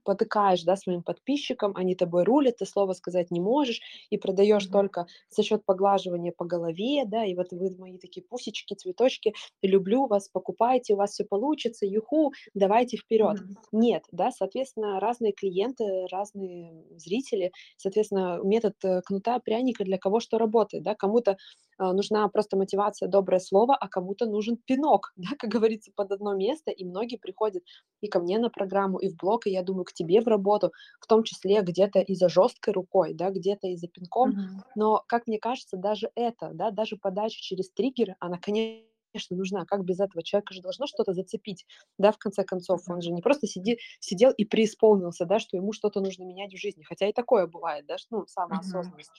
потыкаешь, 0.05 0.63
да, 0.65 0.77
своим 0.77 1.03
подписчикам, 1.03 1.73
они 1.77 1.95
тобой 1.95 2.25
рулят, 2.25 2.57
ты 2.59 2.67
слова 2.67 2.93
сказать 2.93 3.31
не 3.31 3.41
можешь, 3.41 3.81
и 4.11 4.19
продаешь 4.19 4.67
Мгм. 4.67 4.67
только 4.67 5.07
за 5.31 5.43
счет 5.43 5.65
поглаживания 5.65 6.33
по 6.33 6.45
голове, 6.45 7.05
да, 7.07 7.25
и 7.25 7.35
вот 7.35 7.53
вы 7.53 7.71
мои 7.79 7.99
такие 7.99 8.25
пусечки, 8.27 8.75
цветочки, 8.75 9.35
люблю 9.63 10.07
вас, 10.07 10.29
покупайте, 10.29 10.95
у 10.95 10.97
вас 10.97 11.13
все 11.13 11.25
получится, 11.25 11.87
юху, 11.87 12.33
давайте 12.55 12.97
вперед. 12.97 13.37
Мгм. 13.37 13.57
Нет, 13.71 14.05
да, 14.13 14.31
соответственно, 14.31 14.99
разные 14.99 15.33
клиенты, 15.33 16.07
разные 16.11 16.85
зрители, 16.97 17.53
соответственно, 17.77 18.41
метод 18.43 18.75
э, 18.83 19.03
кнута, 19.03 19.39
пряника 19.41 19.85
для 19.85 19.99
кого 19.99 20.21
что 20.21 20.39
работает, 20.39 20.85
да, 20.85 20.95
кому-то 20.95 21.37
а, 21.79 21.93
нужна 21.93 22.27
просто 22.29 22.57
мотивация, 22.57 23.09
доброе 23.09 23.41
слово, 23.41 23.77
а 23.77 23.89
кому-то 23.89 24.27
нужен 24.27 24.57
пинок, 24.57 25.13
да, 25.17 25.29
как 25.39 25.51
говорится, 25.51 25.93
под 25.95 26.13
одно 26.13 26.35
место, 26.35 26.71
и 26.71 26.85
многие 26.85 27.17
приходят 27.19 27.63
и 28.01 28.09
ко 28.09 28.21
мне 28.21 28.39
на 28.39 28.49
программу, 28.51 28.99
и 28.99 29.09
в 29.09 29.17
блог, 29.17 29.47
и 29.47 29.51
я 29.51 29.63
думаю, 29.63 29.78
к 29.85 29.93
тебе 29.93 30.21
в 30.21 30.29
работу, 30.29 30.73
в 31.01 31.07
том 31.07 31.23
числе 31.25 31.61
где-то 31.63 32.01
и 32.01 32.15
за 32.15 32.29
жесткой 32.29 32.75
рукой, 32.75 33.15
да, 33.15 33.31
где-то 33.31 33.69
и 33.69 33.77
за 33.77 33.89
пинком, 33.89 34.35
Мгм. 34.35 34.63
но, 34.75 35.03
как 35.09 35.27
мне 35.27 35.39
кажется, 35.39 35.77
даже 35.77 36.11
это, 36.15 36.51
да, 36.55 36.71
даже 36.71 36.97
подача 36.97 37.41
через 37.41 37.71
триггеры, 37.71 38.17
она, 38.21 38.39
конечно, 38.39 38.88
нужна. 39.31 39.65
Как 39.65 39.85
без 39.85 40.01
этого? 40.01 40.23
Человека 40.23 40.55
же 40.55 40.63
должно 40.63 40.87
что-то 40.87 41.13
зацепить, 41.13 41.67
да, 41.99 42.13
в 42.13 42.19
конце 42.19 42.45
концов. 42.45 42.83
Он 42.89 43.01
же 43.01 43.11
не 43.11 43.23
просто 43.23 43.47
сиди, 43.47 43.79
сидел 44.01 44.31
и 44.31 44.45
преисполнился, 44.45 45.25
да, 45.25 45.39
что 45.39 45.57
ему 45.57 45.73
что-то 45.73 46.01
нужно 46.01 46.25
менять 46.25 46.53
в 46.53 46.59
жизни. 46.59 46.83
Хотя 46.83 47.09
и 47.09 47.13
такое 47.13 47.47
бывает, 47.47 47.87
да, 47.87 47.99
что, 47.99 48.19
ну, 48.19 48.27
самоосознанность. 48.27 49.11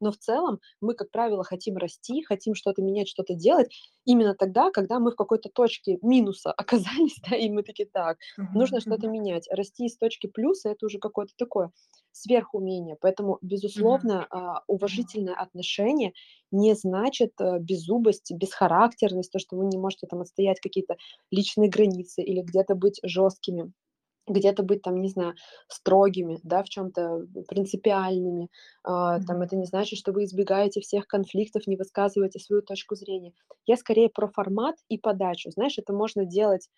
Но 0.00 0.10
в 0.12 0.18
целом 0.18 0.60
мы, 0.80 0.94
как 0.94 1.10
правило, 1.10 1.44
хотим 1.44 1.76
расти, 1.76 2.22
хотим 2.22 2.54
что-то 2.54 2.82
менять, 2.82 3.08
что-то 3.08 3.34
делать 3.34 3.68
именно 4.04 4.34
тогда, 4.34 4.70
когда 4.70 4.98
мы 4.98 5.10
в 5.10 5.16
какой-то 5.16 5.48
точке 5.48 5.98
минуса 6.02 6.52
оказались, 6.56 7.16
да, 7.28 7.36
и 7.36 7.48
мы 7.48 7.62
такие, 7.62 7.88
так, 7.88 8.18
нужно 8.54 8.80
что-то 8.80 9.08
менять. 9.08 9.48
Расти 9.50 9.86
из 9.86 9.96
точки 9.96 10.26
плюса– 10.26 10.70
это 10.70 10.86
уже 10.86 10.98
какое-то 10.98 11.32
такое 11.36 11.70
сверхумение. 12.14 12.96
Поэтому, 13.00 13.38
безусловно, 13.42 14.26
Мгм. 14.26 14.58
уважительное 14.66 15.34
отношение 15.34 16.12
не 16.50 16.74
значит 16.74 17.32
э, 17.40 17.58
беззубость, 17.58 18.32
бесхарактерность, 18.32 19.32
то, 19.32 19.38
что 19.38 19.56
вы 19.56 19.66
не 19.66 19.78
можете 19.78 20.06
там 20.06 20.20
отстоять 20.20 20.60
какие-то 20.60 20.96
личные 21.30 21.68
границы 21.68 22.22
или 22.22 22.40
где-то 22.42 22.74
быть 22.74 23.00
жесткими 23.02 23.72
где-то 24.26 24.62
быть 24.62 24.80
там, 24.82 25.02
не 25.02 25.08
знаю, 25.08 25.34
строгими, 25.68 26.38
да, 26.42 26.62
в 26.62 26.68
чем-то 26.70 27.26
принципиальными. 27.46 28.48
А, 28.82 29.20
там 29.20 29.42
это 29.42 29.54
не 29.56 29.66
значит, 29.66 29.98
что 29.98 30.12
вы 30.12 30.24
избегаете 30.24 30.80
всех 30.80 31.06
конфликтов, 31.06 31.66
не 31.66 31.76
высказываете 31.76 32.38
свою 32.40 32.62
точку 32.62 32.94
зрения. 32.94 33.34
Я 33.66 33.76
скорее 33.76 34.08
про 34.08 34.26
формат 34.28 34.76
и 34.88 34.96
подачу. 34.98 35.50
Знаешь, 35.50 35.76
это 35.78 35.92
можно 35.92 36.24
делать, 36.24 36.70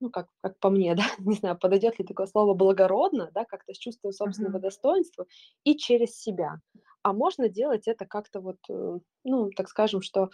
ну, 0.00 0.10
как, 0.10 0.28
как 0.42 0.58
по 0.60 0.70
мне, 0.70 0.94
да, 0.96 1.04
не 1.18 1.34
знаю, 1.34 1.58
подойдет 1.58 1.98
ли 1.98 2.04
такое 2.04 2.26
слово 2.26 2.54
благородно, 2.54 3.30
да, 3.34 3.44
как-то 3.44 3.74
с 3.74 3.78
чувством 3.78 4.12
собственного 4.12 4.58
Мгм. 4.58 4.62
достоинства 4.62 5.26
и 5.64 5.76
через 5.76 6.18
себя. 6.18 6.60
А 7.02 7.12
можно 7.12 7.48
делать 7.48 7.86
это 7.88 8.06
как-то 8.06 8.40
вот, 8.40 8.58
э, 8.70 8.98
ну, 9.24 9.50
так 9.56 9.68
скажем, 9.68 10.02
что 10.02 10.30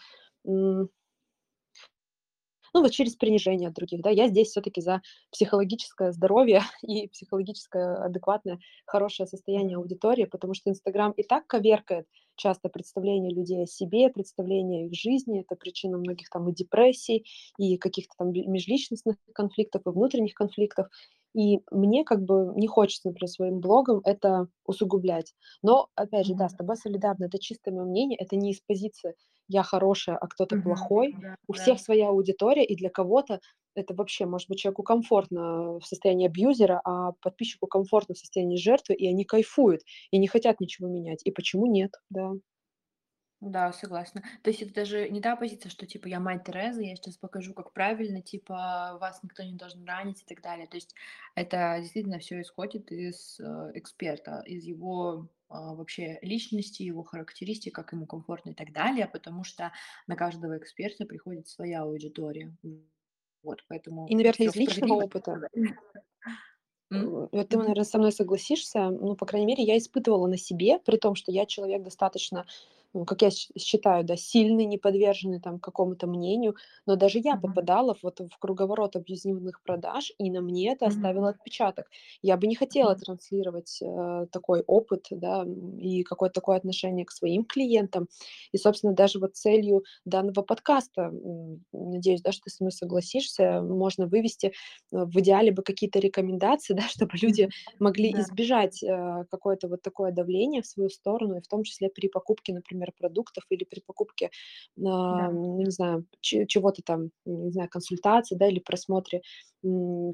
ну, 2.72 2.80
вот 2.82 2.90
через 2.90 3.14
принижение 3.14 3.70
других, 3.70 4.02
да. 4.02 4.10
Я 4.10 4.28
здесь 4.28 4.48
все 4.48 4.60
таки 4.60 4.80
за 4.80 5.00
психологическое 5.30 6.12
здоровье 6.12 6.62
и 6.82 7.08
психологическое 7.08 7.96
адекватное, 7.96 8.58
хорошее 8.86 9.26
состояние 9.28 9.76
аудитории, 9.76 10.24
потому 10.24 10.54
что 10.54 10.70
"Инстаграм" 10.70 11.12
и 11.12 11.22
так 11.22 11.46
коверкает 11.46 12.06
часто 12.36 12.68
представление 12.68 13.32
людей 13.34 13.62
о 13.64 13.66
себе, 13.66 14.08
представление 14.10 14.86
их 14.86 14.94
жизни. 14.94 15.40
Это 15.40 15.56
причина 15.56 15.98
многих 15.98 16.30
там 16.30 16.48
и 16.48 16.54
депрессий, 16.54 17.26
и 17.58 17.76
каких-то 17.78 18.14
там 18.18 18.32
межличностных 18.32 19.16
конфликтов, 19.34 19.82
и 19.86 19.90
внутренних 19.90 20.34
конфликтов. 20.34 20.88
И 21.34 21.60
мне 21.70 22.04
как 22.04 22.22
бы 22.24 22.52
не 22.56 22.66
хочется, 22.68 23.08
например, 23.08 23.28
своим 23.28 23.60
блогом 23.60 24.00
это 24.04 24.48
усугублять. 24.66 25.34
Но, 25.62 25.88
опять 25.96 26.26
же, 26.26 26.34
да, 26.34 26.48
с 26.48 26.54
тобой 26.54 26.76
солидарна. 26.76 27.24
Это 27.26 27.38
чистое 27.38 27.74
моё 27.74 27.86
мнение, 27.86 28.18
это 28.18 28.36
не 28.36 28.52
из 28.52 28.60
позиции 28.60 29.14
"я 29.48 29.62
хорошая, 29.64 30.16
а 30.16 30.26
кто-то 30.28 30.56
плохой". 30.56 31.18
У 31.48 31.52
всех 31.54 31.80
своя 31.80 32.08
аудитория, 32.08 32.64
и 32.64 32.76
для 32.76 32.88
кого-то 32.90 33.40
это 33.74 33.94
вообще, 33.94 34.26
может 34.26 34.48
быть, 34.48 34.60
человеку 34.60 34.84
комфортно 34.84 35.78
в 35.80 35.84
состоянии 35.86 36.26
абьюзера, 36.28 36.80
а 36.84 37.12
подписчику 37.20 37.66
комфортно 37.66 38.14
в 38.14 38.18
состоянии 38.18 38.56
жертвы, 38.56 38.94
и 38.94 39.06
они 39.08 39.24
кайфуют, 39.24 39.82
и 40.12 40.18
не 40.18 40.28
хотят 40.28 40.60
ничего 40.60 40.88
менять. 40.88 41.20
И 41.24 41.30
почему 41.32 41.66
нет? 41.66 41.90
Да. 42.10 42.32
Да, 43.44 43.72
согласна. 43.74 44.22
То 44.42 44.48
есть 44.48 44.62
это 44.62 44.72
даже 44.72 45.10
не 45.10 45.20
та 45.20 45.36
позиция, 45.36 45.68
что 45.68 45.86
типа 45.86 46.06
я 46.08 46.18
мать 46.18 46.44
Тереза, 46.44 46.80
я 46.80 46.96
сейчас 46.96 47.18
покажу, 47.18 47.52
как 47.52 47.72
правильно, 47.74 48.22
типа 48.22 48.96
вас 48.98 49.22
никто 49.22 49.42
не 49.42 49.52
должен 49.52 49.84
ранить 49.84 50.22
и 50.22 50.24
так 50.24 50.40
далее. 50.40 50.66
То 50.66 50.78
есть 50.78 50.94
это 51.34 51.76
действительно 51.78 52.18
все 52.20 52.40
исходит 52.40 52.90
из 52.90 53.38
э, 53.38 53.72
эксперта, 53.74 54.42
из 54.46 54.64
его 54.64 55.28
а, 55.50 55.74
вообще 55.74 56.18
личности, 56.22 56.84
его 56.84 57.02
характеристик, 57.02 57.74
как 57.74 57.92
ему 57.92 58.06
комфортно 58.06 58.50
и 58.50 58.54
так 58.54 58.72
далее, 58.72 59.06
потому 59.06 59.44
что 59.44 59.72
на 60.06 60.16
каждого 60.16 60.56
эксперта 60.56 61.04
приходит 61.04 61.46
своя 61.46 61.82
аудитория. 61.82 62.56
Вот, 63.42 63.62
И, 64.06 64.14
поэтому 64.14 64.14
наверное, 64.16 64.46
все 64.46 64.48
из 64.48 64.56
личного 64.56 64.94
опыта 64.94 65.42
вот 66.90 67.48
ты, 67.48 67.56
Мгм. 67.56 67.58
наверно, 67.58 67.84
со 67.84 67.98
мной 67.98 68.12
согласишься. 68.12 68.90
Ну, 68.90 69.16
по 69.16 69.26
крайней 69.26 69.46
мере, 69.46 69.64
я 69.64 69.76
испытывала 69.78 70.26
на 70.26 70.36
себе, 70.36 70.78
при 70.78 70.96
том, 70.96 71.14
что 71.14 71.32
я 71.32 71.46
человек 71.46 71.82
достаточно, 71.82 72.46
ну, 72.94 73.04
как 73.04 73.22
я 73.22 73.30
сч 73.30 73.48
считаю, 73.58 74.04
да, 74.04 74.16
сильный, 74.16 74.64
не 74.66 74.78
подверженный 74.78 75.40
там 75.40 75.58
какому-то 75.60 76.06
мнению. 76.06 76.56
Но 76.86 76.96
даже 76.96 77.18
я 77.18 77.34
Мгм. 77.34 77.36
попадала 77.36 77.96
вот 78.02 78.20
в 78.20 78.38
круговорот 78.38 78.96
абьюзивных 78.96 79.62
продаж, 79.62 80.12
и 80.18 80.30
на 80.30 80.40
мне 80.40 80.72
это 80.72 80.86
оставило 80.86 81.28
отпечаток. 81.30 81.88
Я 82.22 82.36
бы 82.36 82.46
не 82.46 82.54
хотела 82.54 82.94
транслировать, 82.96 83.78
э, 83.82 84.26
такой 84.32 84.62
опыт, 84.66 85.06
да, 85.10 85.44
и 85.78 86.02
какое-то 86.04 86.34
такое 86.34 86.56
отношение 86.56 87.04
к 87.04 87.10
своим 87.10 87.44
клиентам. 87.44 88.08
И, 88.52 88.58
собственно, 88.58 88.92
даже 88.94 89.18
вот 89.18 89.36
целью 89.36 89.84
данного 90.04 90.42
подкаста, 90.42 91.12
надеюсь, 91.72 92.22
да, 92.22 92.32
что 92.32 92.42
ты 92.44 92.50
со 92.50 92.62
мной 92.64 92.72
согласишься, 92.72 93.60
можно 93.62 94.06
вывести 94.06 94.46
э, 94.48 94.52
в 94.90 95.18
идеале 95.20 95.52
бы 95.52 95.62
какие-то 95.62 95.98
рекомендации, 95.98 96.74
да, 96.74 96.82
чтобы 96.88 97.12
люди 97.20 97.48
могли 97.78 98.18
избежать 98.20 98.82
э, 98.82 99.24
какое-то 99.30 99.68
вот 99.68 99.82
такое 99.82 100.12
давление 100.12 100.62
в 100.62 100.66
свою 100.66 100.88
сторону, 100.90 101.36
и 101.36 101.40
в 101.42 101.48
том 101.48 101.62
числе 101.64 101.88
при 101.90 102.08
покупке, 102.08 102.52
например, 102.52 102.83
продуктов 102.92 103.44
или 103.50 103.64
при 103.64 103.80
покупке, 103.80 104.30
Да. 105.08 105.30
ну, 105.32 105.58
не 105.62 105.70
знаю, 105.70 106.06
че- 106.20 106.46
чего-то 106.46 106.82
там, 106.82 107.10
не 107.24 107.50
знаю, 107.52 107.68
консультации, 107.70 108.36
да, 108.36 108.48
или 108.48 108.58
просмотре 108.60 109.22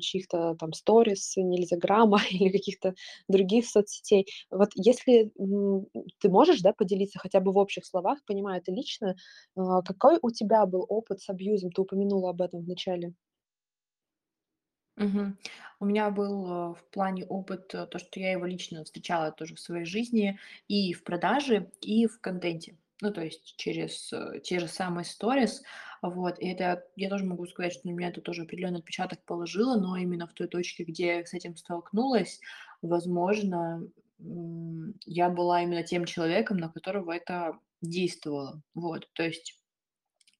чьих-то 0.01 0.55
там 0.59 0.73
сторис, 0.73 1.35
нельзяграмма 1.37 2.19
или 2.31 2.51
каких-то 2.51 2.95
других 3.29 3.67
соцсетей. 3.67 4.27
Вот 4.51 4.71
если 4.77 5.33
ты 6.21 6.29
можешь, 6.29 6.61
да, 6.61 6.73
поделиться 6.73 7.19
хотя 7.19 7.41
бы 7.41 7.53
в 7.53 7.59
общих 7.59 7.85
словах, 7.85 8.19
понимаю, 8.27 8.61
это 8.61 8.73
лично, 8.73 9.17
а, 9.57 9.83
какой 9.83 10.19
у 10.23 10.31
тебя 10.31 10.67
был 10.67 10.85
опыт 10.89 11.21
с 11.21 11.29
абьюзом? 11.29 11.71
Ты 11.73 11.83
упомянула 11.83 12.31
об 12.31 12.43
этом 12.43 12.63
в 12.63 12.69
начале. 12.69 13.15
Мгм. 15.01 15.39
У 15.81 15.87
меня 15.87 16.11
был, 16.11 16.47
э, 16.47 16.75
в 16.75 16.85
плане 16.91 17.25
опыт, 17.25 17.69
то, 17.69 17.99
что 17.99 18.21
я 18.21 18.33
его 18.33 18.45
лично 18.47 18.85
встречала 18.85 19.33
тоже 19.33 19.55
в 19.55 19.61
своей 19.61 19.87
жизни 19.87 20.39
и 20.69 20.93
в 20.93 21.05
продаже, 21.05 21.71
и 21.81 22.07
в 22.07 22.21
контенте. 22.21 22.77
Ну, 23.03 23.11
то 23.13 23.23
есть 23.23 23.57
через, 23.57 24.13
э, 24.13 24.41
те 24.45 24.61
же 24.61 24.69
самые 24.69 25.07
сторис. 25.07 25.63
Вот, 26.03 26.39
и 26.39 26.49
это 26.49 26.85
я 26.97 27.09
тоже 27.09 27.25
могу 27.25 27.47
сказать, 27.47 27.73
что 27.73 27.89
на 27.89 27.93
меня 27.93 28.09
это 28.09 28.21
тоже 28.21 28.43
определенный 28.43 28.81
отпечаток 28.81 29.25
положило, 29.25 29.81
но 29.81 29.97
именно 29.97 30.27
в 30.27 30.35
той 30.35 30.49
точке, 30.49 30.85
где 30.85 31.07
я 31.19 31.25
с 31.27 31.33
этим 31.33 31.57
столкнулась, 31.57 32.41
возможно, 32.83 33.89
я 35.07 35.31
была 35.31 35.63
именно 35.63 35.83
тем 35.83 36.05
человеком, 36.05 36.59
на 36.59 36.69
которого 36.69 37.13
это 37.13 37.59
действовало. 37.83 38.63
Вот, 38.75 39.09
то 39.15 39.23
есть 39.23 39.60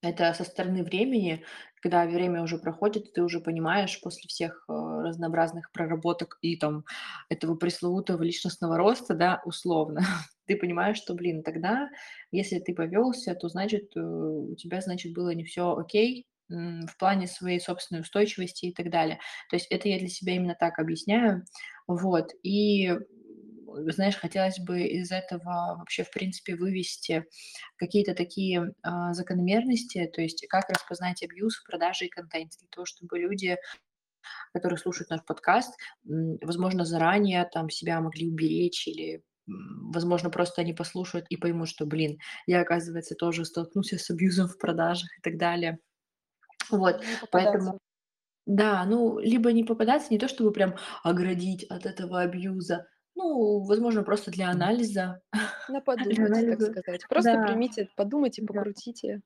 это 0.03 0.33
со 0.33 0.45
стороны 0.45 0.83
времени, 0.83 1.45
когда 1.83 2.07
время 2.07 2.43
уже 2.43 2.59
проходит, 2.59 3.13
ты 3.13 3.23
уже 3.23 3.41
понимаешь 3.41 4.01
после 4.01 4.29
всех, 4.29 4.65
э, 4.69 4.73
разнообразных 4.73 5.73
проработок 5.73 6.39
и 6.41 6.57
там 6.57 6.85
этого 7.29 7.57
пресловутого 7.57 8.23
личностного 8.23 8.77
роста, 8.77 9.15
да, 9.15 9.43
условно, 9.45 10.01
ты 10.47 10.57
понимаешь, 10.57 10.97
что, 10.97 11.15
блин, 11.15 11.43
тогда, 11.43 11.91
если 12.33 12.59
ты 12.59 12.75
повелся, 12.75 13.35
то 13.35 13.49
значит, 13.49 13.97
э, 13.97 14.01
у 14.01 14.55
тебя, 14.57 14.81
значит, 14.81 15.13
было 15.13 15.31
не 15.35 15.45
все 15.45 15.77
окей, 15.77 16.27
в 16.51 16.99
плане 16.99 17.29
своей 17.29 17.61
собственной 17.61 18.01
устойчивости 18.01 18.67
и 18.67 18.75
так 18.75 18.91
далее. 18.91 19.21
То 19.51 19.57
есть 19.57 19.69
это 19.71 19.89
я 19.89 20.01
для 20.01 20.09
себя 20.09 20.35
именно 20.35 20.57
так 20.59 20.81
объясняю. 20.81 21.45
Вот. 21.87 22.33
И, 22.43 22.93
знаешь, 23.89 24.17
хотелось 24.17 24.59
бы 24.59 24.83
из 24.83 25.11
этого 25.13 25.77
вообще, 25.79 26.05
в 26.05 26.11
принципе, 26.11 26.57
вывести 26.57 27.25
какие-то 27.77 28.15
такие, 28.15 28.73
а, 28.83 29.13
закономерности, 29.15 30.11
то 30.15 30.23
есть 30.23 30.47
как 30.49 30.69
распознать 30.69 31.23
абьюз 31.23 31.57
в 31.57 31.67
продаже 31.67 32.07
и 32.07 32.09
контенте, 32.09 32.59
для 32.61 32.69
того, 32.69 32.85
чтобы 32.85 33.19
люди, 33.19 33.57
которые 34.53 34.79
слушают 34.79 35.11
наш 35.11 35.25
подкаст, 35.25 35.75
возможно, 36.05 36.85
заранее 36.85 37.49
там 37.53 37.71
себя 37.71 38.01
могли 38.01 38.29
уберечь 38.29 38.87
или, 38.89 39.23
возможно, 39.47 40.31
просто 40.31 40.63
они 40.63 40.73
послушают 40.75 41.27
и 41.29 41.37
поймут, 41.37 41.69
что, 41.69 41.87
блин, 41.87 42.19
я, 42.47 42.61
оказывается, 42.61 43.15
тоже 43.15 43.45
столкнулся 43.45 43.99
с 43.99 44.11
абьюзом 44.11 44.49
в 44.49 44.59
продажах 44.59 45.11
и 45.19 45.23
так 45.23 45.39
далее. 45.39 45.79
Вот, 46.71 47.03
поэтому. 47.31 47.79
Да, 48.47 48.85
ну, 48.85 49.19
либо 49.19 49.53
не 49.53 49.65
попадаться, 49.65 50.09
не 50.11 50.19
то 50.19 50.27
чтобы 50.27 50.53
прям 50.53 50.75
оградить 51.05 51.65
от 51.65 51.87
этого 51.87 52.21
абьюза, 52.21 52.87
ну, 53.21 53.61
возможно, 53.61 54.03
просто 54.03 54.31
для 54.31 54.51
анализа. 54.51 55.21
На 55.69 55.81
подумать, 55.85 56.59
так 56.59 56.63
сказать. 56.63 57.07
Просто 57.09 57.33
Да, 57.35 57.47
примите, 57.47 57.89
подумайте, 57.97 58.43
покрутите. 58.43 59.21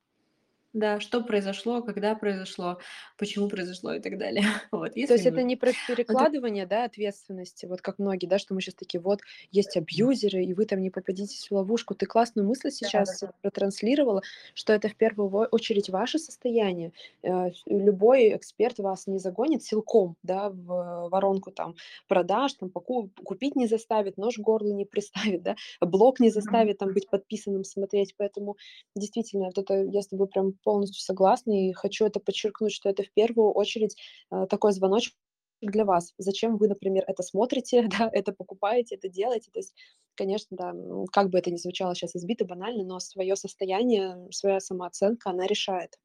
Да, 0.75 0.99
что 1.01 1.23
произошло, 1.23 1.83
когда 1.83 2.15
произошло, 2.17 2.79
почему 3.17 3.49
произошло 3.49 3.93
и 3.95 4.01
так 4.01 4.19
далее. 4.19 4.45
Вот, 4.73 4.97
То 5.07 5.13
если 5.13 5.13
есть 5.13 5.27
не 5.27 5.27
это 5.27 5.43
не 5.43 5.55
про 5.57 5.75
перекладывание, 5.75 6.65
да, 6.67 6.85
ответственности, 6.85 7.67
вот 7.67 7.83
как 7.83 7.99
многие, 7.99 8.27
да, 8.27 8.39
что 8.39 8.55
мы 8.55 8.63
сейчас 8.63 8.75
такие: 8.75 9.01
"Вот 9.03 9.21
есть 9.51 9.77
абьюзеры, 9.77 10.43
и 10.43 10.55
вы 10.55 10.65
там 10.65 10.81
не 10.81 10.89
попадитесь 10.89 11.47
в 11.51 11.55
ловушку". 11.55 11.95
Ты 11.95 12.07
классную 12.07 12.49
мысль 12.49 12.71
сейчас 12.71 13.23
Да-да-да. 13.23 13.33
протранслировала, 13.43 14.23
что 14.55 14.73
это 14.73 14.89
в 14.89 14.97
первую 14.97 15.29
очередь 15.51 15.91
ваше 15.91 16.19
состояние. 16.19 16.93
Э, 17.23 17.51
любой 17.67 18.35
эксперт 18.35 18.79
вас 18.79 19.07
не 19.07 19.19
загонит 19.19 19.63
силком, 19.63 20.17
да, 20.23 20.49
в 20.49 21.09
воронку 21.11 21.51
там 21.53 21.75
продаж, 22.09 22.55
там 22.55 22.71
поку 22.71 23.11
купить 23.25 23.57
не 23.57 23.67
заставит, 23.67 24.17
нож 24.17 24.37
к 24.37 24.41
горлу 24.41 24.73
не 24.75 24.87
приставит, 24.87 25.43
да, 25.43 25.57
блог 25.83 26.19
не 26.19 26.31
заставит 26.31 26.79
там 26.79 26.93
быть 26.95 27.11
подписанным, 27.11 27.65
смотреть. 27.65 28.15
Поэтому 28.17 28.57
действительно, 28.97 29.47
вот 29.47 29.59
это 29.59 29.83
я 29.85 30.01
с 30.01 30.09
тобой 30.09 30.29
прям 30.29 30.55
полностью 30.65 31.01
согласна 31.03 31.53
и 31.53 31.73
хочу 31.73 32.07
это 32.07 32.21
подчеркнуть, 32.21 32.73
что 32.73 32.89
это 32.89 33.03
в 33.05 33.13
первую 33.13 33.53
очередь 33.53 33.97
э, 34.31 34.47
такой 34.49 34.73
звоночек 34.73 35.15
для 35.61 35.85
вас. 35.85 36.13
Зачем 36.19 36.57
вы, 36.57 36.69
например, 36.69 37.05
это 37.07 37.23
смотрите, 37.23 37.83
да, 37.99 38.11
это 38.13 38.33
покупаете, 38.33 38.97
это 38.97 39.09
делаете. 39.09 39.51
То 39.53 39.61
есть, 39.61 39.75
конечно, 40.17 40.57
да, 40.57 40.75
как 41.13 41.31
бы 41.31 41.39
это 41.39 41.51
ни 41.51 41.57
звучало 41.57 41.95
сейчас 41.95 42.17
избито, 42.17 42.45
банально, 42.45 42.85
но 42.85 42.99
свое 43.01 43.37
состояние, 43.37 44.29
своя 44.31 44.61
самооценка, 44.61 45.31
она 45.31 45.47
решает. 45.47 45.99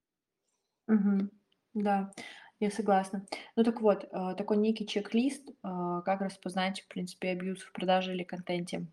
Мгм. 0.88 1.32
Да, 1.74 2.12
я 2.60 2.72
согласна. 2.72 3.26
Ну 3.56 3.64
так 3.64 3.82
вот, 3.82 4.04
э, 4.04 4.36
такой 4.38 4.58
некий 4.58 4.88
чек-лист, 4.88 5.50
а, 5.62 6.02
как 6.02 6.22
распознать, 6.22 6.82
в 6.82 6.88
принципе, 6.88 7.30
абьюз 7.30 7.62
в 7.62 7.72
продаже 7.72 8.14
или 8.14 8.24
контенте. 8.24 8.88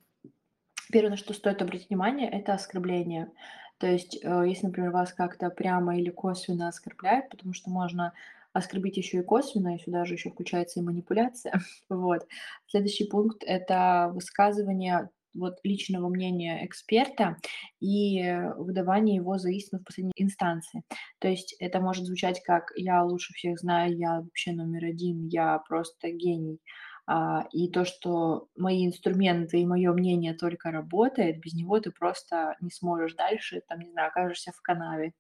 Первое, 0.93 1.11
на 1.11 1.17
что 1.17 1.35
стоит 1.35 1.63
обратить 1.63 1.89
внимание- 1.89 2.31
это 2.31 2.53
оскорбление. 2.55 3.33
То 3.79 3.87
есть, 3.87 4.19
э, 4.23 4.45
если, 4.49 4.67
например, 4.67 4.91
вас 4.91 5.13
как-то 5.13 5.51
прямо 5.51 5.99
или 5.99 6.11
косвенно 6.11 6.69
оскорбляют, 6.69 7.29
потому 7.31 7.53
что 7.53 7.71
можно 7.71 8.13
оскорбить 8.53 8.97
еще 8.97 9.19
и 9.19 9.23
косвенно, 9.23 9.77
и 9.77 9.79
сюда 9.79 10.05
же 10.07 10.15
еще 10.15 10.31
включается 10.31 10.81
и 10.81 10.83
манипуляция. 10.83 11.53
Вот. 11.91 12.27
Следующий 12.69 13.05
пункт- 13.09 13.43
это 13.47 14.11
высказывание 14.15 15.11
вот 15.35 15.59
личного 15.65 16.09
мнения 16.09 16.65
эксперта 16.65 17.37
и 17.81 18.23
э, 18.23 18.55
выдавание 18.55 19.17
его 19.17 19.37
за 19.37 19.51
истину 19.51 19.81
в 19.83 19.85
последней 19.85 20.13
инстанции. 20.17 20.83
То 21.19 21.29
есть 21.29 21.55
это 21.61 21.79
может 21.81 22.07
звучать 22.07 22.43
как: 22.43 22.73
"Я 22.77 23.03
лучше 23.05 23.35
всех 23.35 23.59
знаю, 23.61 23.95
я 23.97 24.23
вообще 24.23 24.53
номер 24.53 24.87
один, 24.87 25.27
я 25.29 25.59
просто 25.69 26.11
гений". 26.11 26.59
А, 27.07 27.47
и 27.53 27.69
то, 27.69 27.85
что 27.85 28.49
мои 28.57 28.85
инструменты 28.85 29.61
и 29.61 29.67
мое 29.67 29.93
мнение 29.93 30.35
только 30.35 30.71
работает, 30.73 31.39
без 31.39 31.55
него 31.55 31.79
ты 31.79 31.93
просто 31.93 32.57
не 32.61 32.71
сможешь 32.71 33.15
дальше, 33.15 33.63
там, 33.69 33.81
не 33.81 33.91
знаю, 33.91 34.09
окажешься 34.09 34.53
в 34.53 34.61
канаве. 34.61 35.13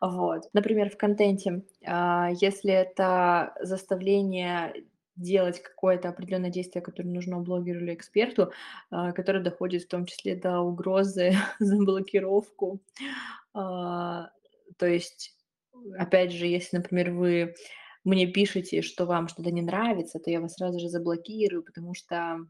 Вот. 0.00 0.44
Например, 0.52 0.90
в 0.90 0.96
контенте, 0.96 1.64
а, 1.84 2.30
если 2.40 2.72
это 2.72 3.54
заставление 3.60 4.74
делать 5.16 5.62
какое-то 5.62 6.08
определенное 6.08 6.50
действие, 6.50 6.82
которое 6.82 7.08
нужно 7.08 7.38
блогеру 7.38 7.80
или 7.80 7.94
эксперту, 7.94 8.52
а, 8.90 9.12
которое 9.12 9.40
доходит 9.40 9.82
в 9.82 9.88
том 9.88 10.06
числе 10.06 10.36
до 10.36 10.60
угрозы 10.60 11.32
за 11.58 11.76
блокировку. 11.76 12.80
То 13.52 14.30
есть, 14.80 15.36
опять 15.96 16.32
же, 16.32 16.46
если, 16.46 16.78
например, 16.78 17.12
вы 17.12 17.54
мне 18.04 18.26
пишете, 18.26 18.82
что 18.82 19.06
вам 19.06 19.28
что-то 19.28 19.50
не 19.50 19.62
нравится, 19.62 20.18
то 20.18 20.30
я 20.30 20.40
вас 20.40 20.54
сразу 20.54 20.78
же 20.78 20.88
заблокирую, 20.88 21.62
потому 21.62 21.94
что, 21.94 22.46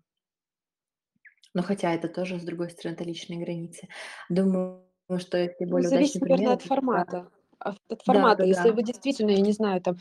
ну, 1.54 1.62
хотя 1.62 1.94
это 1.94 2.08
тоже, 2.08 2.38
с 2.40 2.44
другой 2.44 2.70
стороны, 2.70 2.94
это 2.96 3.04
личные 3.04 3.40
границы. 3.40 3.88
Думаю, 4.28 4.82
что 5.18 5.38
если 5.38 5.64
Ну, 5.64 5.70
более 5.70 5.88
удачный 5.88 5.98
зависит, 5.98 6.20
пример- 6.22 6.38
наверное, 6.38 6.54
от 6.54 6.60
это 6.62 7.30
формата. 7.60 7.86
От 7.88 8.02
формата. 8.04 8.46
Если 8.46 8.70
да-да-да, 8.70 8.72
вы 8.72 8.82
действительно, 8.82 9.30
я 9.30 9.40
не 9.40 9.52
знаю, 9.52 9.80
там, 9.80 9.96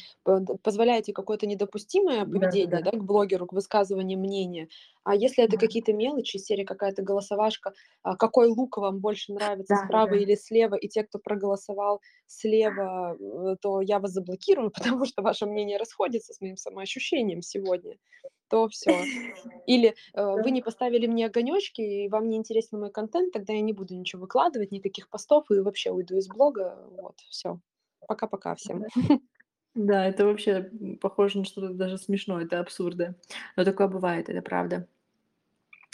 позволяете 0.64 1.14
какое-то 1.14 1.48
недопустимое 1.48 2.26
поведение, 2.26 2.82
да, 2.84 2.92
к 2.92 3.04
блогеру, 3.04 3.46
к 3.48 3.54
высказыванию 3.54 4.20
мнения, 4.20 4.68
а 5.04 5.16
если 5.16 5.44
это 5.44 5.58
Мгм. 5.58 5.58
какие-то 5.58 5.94
мелочи 5.94 6.38
из 6.38 6.46
серии, 6.46 6.64
какая-то 6.64 7.02
голосовашка, 7.04 7.74
а, 8.04 8.16
какой 8.16 8.48
лук 8.48 8.78
вам 8.78 9.00
больше 9.00 9.34
нравится, 9.34 9.76
справа 9.76 10.14
Да-да-да. 10.14 10.16
или 10.16 10.36
слева, 10.36 10.76
и 10.76 10.88
те, 10.88 11.04
кто 11.04 11.20
проголосовал 11.20 12.02
слева, 12.28 13.16
э, 13.20 13.56
то 13.62 13.82
я 13.82 14.00
вас 14.00 14.12
заблокирую, 14.12 14.72
потому 15.00 15.06
что 15.06 15.22
ваше 15.22 15.46
мнение 15.46 15.78
расходится 15.78 16.34
с 16.34 16.42
моим 16.42 16.58
самоощущением 16.58 17.42
сегодня, 17.42 17.98
то 18.54 18.68
все. 18.70 19.10
Или, 19.68 19.96
э, 20.16 20.24
вы 20.38 20.52
не 20.52 20.62
поставили 20.62 21.08
мне 21.08 21.28
огонёчки, 21.28 21.82
и 21.82 22.10
вам 22.10 22.30
не 22.30 22.38
интересен 22.38 22.80
мой 22.80 22.92
контент, 22.92 23.34
тогда 23.34 23.54
я 23.54 23.62
не 23.62 23.74
буду 23.74 23.96
ничего 23.96 24.22
выкладывать, 24.24 24.72
никаких 24.72 25.10
постов 25.10 25.50
и 25.52 25.60
вообще 25.60 25.92
уйду 25.92 26.18
из 26.18 26.28
блога. 26.30 26.78
Вот, 26.92 27.20
всё. 27.30 27.60
Пока-пока 28.08 28.56
всем. 28.56 28.86
Да. 29.76 30.06
Это 30.08 30.26
вообще, 30.26 30.72
похоже 31.02 31.40
на 31.40 31.46
что-то 31.46 31.74
даже 31.74 31.98
смешное, 31.98 32.46
это 32.46 32.60
абсурда. 32.60 33.16
Но 33.58 33.66
такое 33.66 33.88
бывает, 33.88 34.30
это 34.30 34.42
правда. 34.42 34.88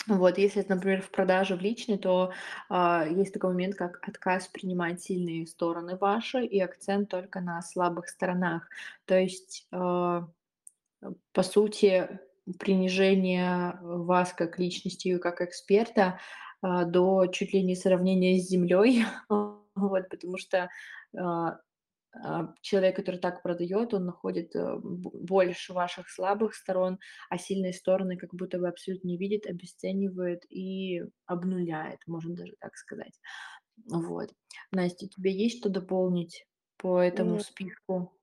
Вот, 0.07 0.37
если 0.37 0.65
например, 0.67 1.01
в 1.01 1.11
продаже, 1.11 1.55
в 1.55 1.61
личной, 1.61 1.97
то, 1.97 2.31
а, 2.69 3.05
есть 3.09 3.33
такой 3.33 3.51
момент, 3.51 3.75
как 3.75 3.99
отказ 4.07 4.47
принимать 4.47 5.01
сильные 5.01 5.45
стороны 5.47 5.97
ваши 5.97 6.45
и 6.45 6.59
акцент 6.59 7.09
только 7.09 7.41
на 7.41 7.61
слабых 7.61 8.07
сторонах. 8.09 8.69
То 9.05 9.17
есть, 9.19 9.67
э, 9.71 9.77
по 11.33 11.43
сути, 11.43 12.19
принижение 12.59 13.77
вас 13.81 14.33
как 14.33 14.59
личности 14.59 15.09
и 15.09 15.17
как 15.17 15.41
эксперта, 15.41 16.19
а, 16.61 16.85
до 16.85 17.27
чуть 17.27 17.53
ли 17.53 17.63
не 17.63 17.75
сравнения 17.75 18.39
с 18.39 18.47
землей. 18.49 19.03
Вот, 19.75 20.09
потому 20.09 20.37
что, 20.37 20.69
а, 21.17 21.59
а, 22.13 22.53
человек, 22.61 22.95
который 22.97 23.19
так 23.19 23.43
продает, 23.43 23.93
он 23.93 24.05
находит, 24.05 24.55
э, 24.55 24.77
больше 24.83 25.73
ваших 25.73 26.09
слабых 26.09 26.55
сторон, 26.55 26.99
а 27.29 27.37
сильные 27.37 27.73
стороны 27.73 28.17
как 28.17 28.33
будто 28.33 28.59
бы 28.59 28.67
абсолютно 28.67 29.07
не 29.09 29.17
видит, 29.17 29.45
обесценивает 29.47 30.43
и 30.51 31.03
обнуляет, 31.27 31.99
можно 32.07 32.35
даже 32.35 32.55
так 32.59 32.75
сказать. 32.75 33.19
Вот. 33.91 34.31
Настя, 34.71 35.07
тебе 35.07 35.31
есть 35.33 35.59
что 35.59 35.69
дополнить 35.69 36.47
по 36.77 36.99
этому 37.01 37.39
М, 37.39 37.41
списку? 37.41 38.18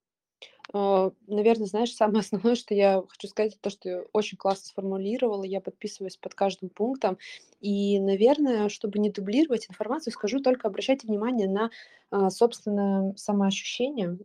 А, 0.73 1.13
наверно, 1.27 1.67
знаешь, 1.67 1.95
самое 1.95 2.21
основное, 2.21 2.55
что 2.57 2.75
я 2.75 3.03
хочу 3.09 3.29
сказать, 3.29 3.59
то, 3.61 3.71
что 3.71 3.81
ты 3.81 4.05
очень 4.13 4.37
классно 4.39 4.67
сформулировала. 4.67 5.45
Я 5.45 5.61
подписываюсь 5.61 6.17
под 6.17 6.35
каждым 6.35 6.71
пунктом. 6.71 7.19
И, 7.61 8.01
наверное, 8.01 8.69
чтобы 8.69 8.99
не 8.99 9.11
дублировать 9.11 9.69
информацию, 9.71 10.13
скажу 10.13 10.41
только: 10.41 10.69
обращайте 10.69 11.07
внимание 11.07 11.49
на, 11.49 11.71
а, 12.11 12.31
собственное 12.31 13.15
самоощущение. 13.17 14.19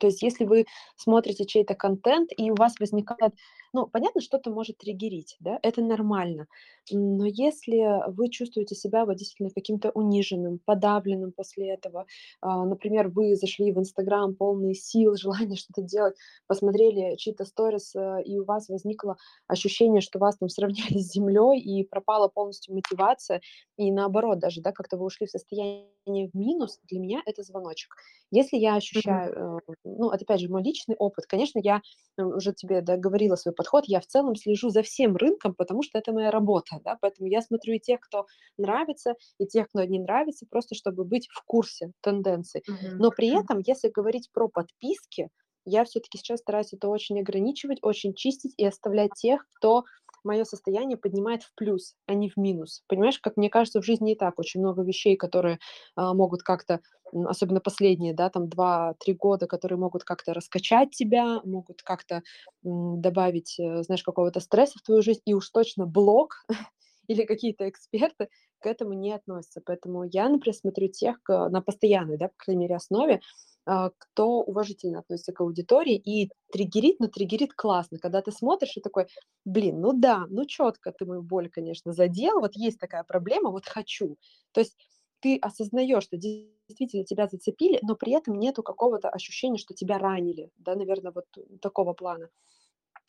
То 0.00 0.06
есть 0.08 0.22
если 0.22 0.44
вы 0.44 0.66
смотрите 0.96 1.44
чей-то 1.46 1.74
контент, 1.74 2.30
и 2.36 2.50
у 2.50 2.54
вас 2.56 2.74
возникает 2.80 3.34
ну, 3.72 3.86
понятно, 3.86 4.20
что-то 4.20 4.50
может 4.50 4.78
триггерить, 4.78 5.36
да, 5.40 5.58
это 5.62 5.82
нормально. 5.82 6.46
Но 6.90 7.24
если 7.26 8.02
вы 8.10 8.28
чувствуете 8.28 8.74
себя 8.74 9.04
вот 9.06 9.14
действительно 9.16 9.50
каким-то 9.50 9.90
униженным, 9.90 10.58
подавленным 10.64 11.32
после 11.32 11.70
этого, 11.74 12.06
а, 12.40 12.64
например, 12.64 13.08
вы 13.08 13.36
зашли 13.36 13.72
в 13.72 13.78
"Инстаграм" 13.78 14.34
полные 14.34 14.74
сил, 14.74 15.14
желания 15.16 15.56
что-то 15.56 15.82
делать, 15.82 16.16
посмотрели 16.46 17.16
чьи-то 17.16 17.44
сторис, 17.44 17.94
э, 17.94 18.22
и 18.24 18.38
у 18.38 18.44
вас 18.44 18.68
возникло 18.68 19.16
ощущение, 19.46 20.00
что 20.00 20.18
вас 20.18 20.36
там 20.38 20.48
сравняли 20.48 20.98
с 20.98 21.12
землей, 21.12 21.60
и 21.60 21.84
пропала 21.84 22.28
полностью 22.28 22.74
мотивация, 22.74 23.40
и 23.76 23.92
наоборот 23.92 24.38
даже, 24.40 24.60
да, 24.62 24.72
как-то 24.72 24.96
вы 24.96 25.06
ушли 25.06 25.26
в 25.26 25.30
состояние 25.30 25.86
в 26.10 26.34
минус, 26.36 26.78
для 26.88 27.00
меня 27.00 27.22
это 27.26 27.42
звоночек. 27.42 27.94
Если 28.30 28.56
я 28.56 28.76
ощущаю, 28.76 29.60
э, 29.68 29.74
ну, 29.84 30.10
это 30.10 30.24
опять 30.24 30.40
же 30.40 30.48
мой 30.48 30.62
личный 30.62 30.96
опыт. 30.96 31.26
Конечно, 31.26 31.58
я, 31.62 31.80
э, 32.18 32.22
уже 32.22 32.52
тебе, 32.52 32.80
да, 32.82 32.96
говорила 32.96 33.36
свой 33.36 33.54
подход. 33.54 33.84
Я 33.86 34.00
в 34.00 34.06
целом 34.06 34.36
слежу 34.36 34.70
за 34.70 34.82
всем 34.82 35.16
рынком, 35.16 35.54
потому 35.54 35.82
что 35.82 35.98
это 35.98 36.12
моя 36.12 36.30
работа, 36.30 36.80
да, 36.84 36.96
поэтому 37.00 37.28
я 37.28 37.42
смотрю 37.42 37.74
и 37.74 37.80
тех, 37.80 38.00
кто 38.00 38.26
нравится, 38.58 39.14
и 39.38 39.46
тех, 39.46 39.68
кто 39.68 39.82
не 39.84 39.98
нравится, 39.98 40.46
просто 40.48 40.74
чтобы 40.74 41.04
быть 41.04 41.28
в 41.30 41.42
курсе 41.44 41.92
тенденций. 42.00 42.62
Но 42.98 43.10
при 43.10 43.28
этом, 43.38 43.60
если 43.66 43.88
говорить 43.88 44.30
про 44.32 44.48
подписки, 44.48 45.28
я 45.64 45.84
все-таки 45.84 46.18
сейчас 46.18 46.40
стараюсь 46.40 46.72
это 46.72 46.88
очень 46.88 47.20
ограничивать, 47.20 47.78
очень 47.82 48.14
чистить 48.14 48.54
и 48.56 48.64
оставлять 48.64 49.12
тех, 49.14 49.46
кто 49.56 49.84
мое 50.24 50.44
состояние 50.44 50.96
поднимает 50.98 51.42
в 51.42 51.54
плюс, 51.54 51.94
а 52.06 52.14
не 52.14 52.28
в 52.30 52.36
минус. 52.36 52.82
Понимаешь, 52.88 53.18
как 53.18 53.36
мне 53.36 53.50
кажется, 53.50 53.80
в 53.80 53.84
жизни 53.84 54.12
и 54.12 54.16
так 54.16 54.38
очень 54.38 54.60
много 54.60 54.82
вещей, 54.82 55.16
которые 55.16 55.58
а, 55.96 56.14
могут 56.14 56.42
как-то 56.42 56.80
особенно 57.12 57.60
последние, 57.60 58.14
да, 58.14 58.30
там 58.30 58.48
два-три 58.48 59.14
года, 59.14 59.46
которые 59.48 59.78
могут 59.78 60.04
как-то 60.04 60.32
раскачать 60.32 60.90
тебя, 60.92 61.40
могут 61.44 61.82
как-то 61.82 62.22
добавить, 62.62 63.58
э, 63.58 63.82
знаешь, 63.82 64.02
какого-то 64.04 64.40
стресса 64.40 64.78
в 64.78 64.82
твою 64.82 65.02
жизнь, 65.02 65.22
и 65.24 65.34
уж 65.34 65.48
точно 65.50 65.86
блог 65.86 66.44
или 67.08 67.24
какие-то 67.24 67.68
эксперты 67.68 68.28
к 68.60 68.66
этому 68.66 68.92
не 68.92 69.12
относятся. 69.12 69.60
Поэтому 69.64 70.04
я, 70.04 70.28
например, 70.28 70.54
смотрю 70.54 70.88
тех 70.88 71.22
к- 71.22 71.48
на 71.48 71.60
постоянной, 71.62 72.18
да, 72.18 72.28
по 72.28 72.34
крайней 72.36 72.62
мере, 72.64 72.76
основе, 72.76 73.20
кто 73.64 74.40
уважительно 74.40 75.00
относится 75.00 75.32
к 75.32 75.40
аудитории 75.40 75.96
и 75.96 76.30
триггерит, 76.52 77.00
но 77.00 77.08
триггерит 77.08 77.52
классно, 77.54 77.98
когда 77.98 78.22
ты 78.22 78.32
смотришь 78.32 78.76
и 78.76 78.80
такой, 78.80 79.06
блин, 79.44 79.80
ну 79.80 79.92
да, 79.92 80.26
ну 80.28 80.44
четко 80.46 80.92
ты 80.92 81.06
мою 81.06 81.22
боль, 81.22 81.48
конечно, 81.50 81.92
задел, 81.92 82.40
вот 82.40 82.56
есть 82.56 82.78
такая 82.78 83.04
проблема, 83.04 83.50
вот 83.50 83.66
хочу. 83.66 84.16
То 84.52 84.60
есть 84.60 84.76
ты 85.20 85.36
осознаешь, 85.38 86.04
что 86.04 86.16
действительно 86.16 87.04
тебя 87.04 87.26
зацепили, 87.28 87.78
но 87.82 87.94
при 87.96 88.12
этом 88.12 88.38
нету 88.38 88.62
какого-то 88.62 89.08
ощущения, 89.10 89.58
что 89.58 89.74
тебя 89.74 89.98
ранили, 89.98 90.50
да, 90.58 90.74
наверное, 90.74 91.12
вот 91.12 91.26
такого 91.60 91.92
плана. 91.92 92.30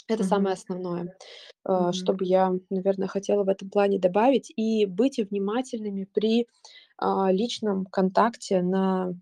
Это 0.08 0.24
самое 0.24 0.54
Мгм. 0.54 0.56
основное, 0.56 1.16
э, 1.68 1.92
что 1.94 2.14
бы 2.14 2.26
я, 2.26 2.54
наверное, 2.70 3.08
хотела 3.08 3.44
в 3.44 3.50
этом 3.50 3.70
плане 3.70 4.00
добавить. 4.00 4.52
И 4.56 4.86
быть 4.86 5.20
внимательными 5.20 6.06
при, 6.06 6.48
а, 6.98 7.32
личном 7.32 7.86
контакте 7.88 8.62
на, 8.62 9.16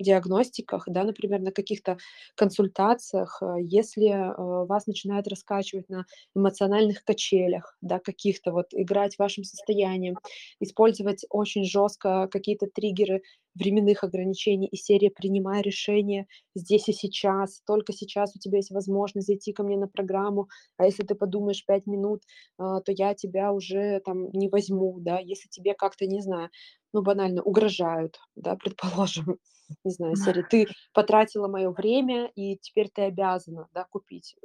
диагностиках, 0.00 0.84
да, 0.88 1.04
например, 1.04 1.40
на 1.40 1.52
каких-то 1.52 1.98
консультациях. 2.36 3.38
Э, 3.42 3.56
если, 3.60 4.08
э, 4.08 4.66
вас 4.66 4.86
начинает 4.86 5.28
раскачивать 5.28 5.88
на 5.88 6.04
эмоциональных 6.34 7.04
качелях, 7.04 7.76
да, 7.82 7.98
каких-то, 7.98 8.52
вот 8.52 8.66
играть 8.72 9.18
вашим 9.18 9.44
состоянием, 9.44 10.16
использовать 10.60 11.24
очень 11.30 11.64
жестко 11.64 12.28
какие-то 12.30 12.66
триггеры 12.66 13.22
временных 13.54 14.04
ограничений 14.04 14.68
из 14.68 14.82
серии 14.82 15.08
"принимай 15.08 15.62
решение 15.62 16.26
здесь 16.54 16.88
и 16.88 16.92
сейчас, 16.92 17.62
только 17.66 17.92
сейчас 17.92 18.34
у 18.36 18.38
тебя 18.38 18.58
есть 18.58 18.70
возможность 18.70 19.26
зайти 19.26 19.52
ко 19.52 19.62
мне 19.62 19.76
на 19.78 19.88
программу, 19.88 20.48
а 20.76 20.84
если 20.86 21.02
ты 21.04 21.14
подумаешь 21.14 21.64
5 21.66 21.86
минут, 21.86 22.22
а, 22.58 22.80
то 22.80 22.92
я 22.92 23.14
тебя 23.14 23.52
уже 23.52 24.00
там 24.04 24.30
не 24.32 24.48
возьму, 24.48 24.98
да. 25.00 25.18
Если 25.18 25.48
тебе 25.48 25.74
как-то, 25.74 26.06
не 26.06 26.20
знаю, 26.22 26.50
ну, 26.92 27.02
банально 27.02 27.42
угрожают, 27.42 28.18
да, 28.36 28.56
предположим, 28.56 29.38
не 29.84 29.90
знаю, 29.92 30.14
из 30.14 30.22
серии 30.22 30.42
ты 30.42 30.68
потратила 30.92 31.48
мое 31.48 31.70
время, 31.70 32.30
и 32.34 32.56
теперь 32.58 32.88
ты 32.94 33.02
обязана, 33.02 33.68
да, 33.72 33.84
купить. 33.90 34.36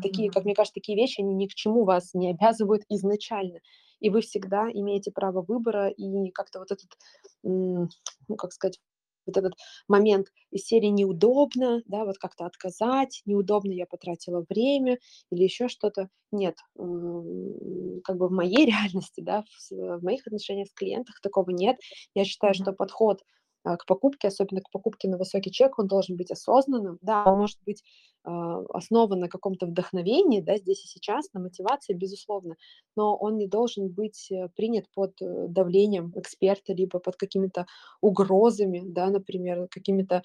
Такие, 0.00 0.30
как 0.30 0.44
мне 0.44 0.54
кажется, 0.54 0.74
такие 0.74 0.96
вещи, 0.98 1.20
они 1.22 1.34
ни 1.34 1.46
к 1.46 1.54
чему 1.54 1.84
вас 1.84 2.12
не 2.14 2.30
обязывают 2.30 2.82
изначально. 2.90 3.60
И 4.04 4.10
вы 4.10 4.20
всегда 4.20 4.70
имеете 4.70 5.10
право 5.10 5.40
выбора, 5.40 5.88
и 5.88 6.30
как-то 6.32 6.58
вот 6.58 6.70
этот, 6.70 6.90
ну, 7.42 7.88
как 8.36 8.52
сказать, 8.52 8.78
вот 9.24 9.38
этот 9.38 9.54
момент 9.88 10.26
из 10.50 10.66
серии 10.66 10.88
неудобно, 10.88 11.80
да, 11.86 12.04
вот 12.04 12.18
как-то 12.18 12.44
отказать, 12.44 13.22
неудобно, 13.24 13.72
я 13.72 13.86
потратила 13.86 14.44
время 14.46 14.98
или 15.30 15.44
еще 15.44 15.68
что-то. 15.68 16.10
Нет, 16.32 16.58
как 16.76 18.18
бы 18.18 18.28
в 18.28 18.32
моей 18.32 18.66
реальности, 18.66 19.22
да, 19.22 19.42
в, 19.70 20.02
моих 20.02 20.26
отношениях 20.26 20.68
с 20.68 20.74
клиентах 20.74 21.22
такого 21.22 21.48
нет. 21.48 21.78
Я 22.14 22.26
считаю, 22.26 22.52
что 22.52 22.74
подход 22.74 23.22
к 23.64 23.86
покупке, 23.86 24.28
особенно 24.28 24.60
к 24.60 24.70
покупке 24.70 25.08
на 25.08 25.16
высокий 25.16 25.50
чек, 25.50 25.78
он 25.78 25.86
должен 25.86 26.16
быть 26.16 26.30
осознанным. 26.30 26.98
Да, 27.00 27.24
он 27.24 27.38
может 27.38 27.58
быть 27.64 27.82
а, 28.24 28.62
основан 28.70 29.20
на 29.20 29.28
каком-то 29.28 29.66
вдохновении, 29.66 30.40
да, 30.40 30.56
здесь 30.56 30.84
и 30.84 30.88
сейчас, 30.88 31.32
на 31.32 31.40
мотивации, 31.40 31.92
безусловно, 31.92 32.56
но 32.96 33.16
он 33.16 33.36
не 33.36 33.46
должен 33.46 33.88
быть 33.88 34.30
э, 34.30 34.48
принят 34.56 34.86
под 34.94 35.20
э, 35.20 35.46
давлением 35.48 36.12
эксперта, 36.16 36.72
либо 36.72 37.00
под 37.00 37.16
какими-то 37.16 37.66
угрозами, 38.00 38.82
да, 38.86 39.10
например, 39.10 39.68
какими-то, 39.70 40.22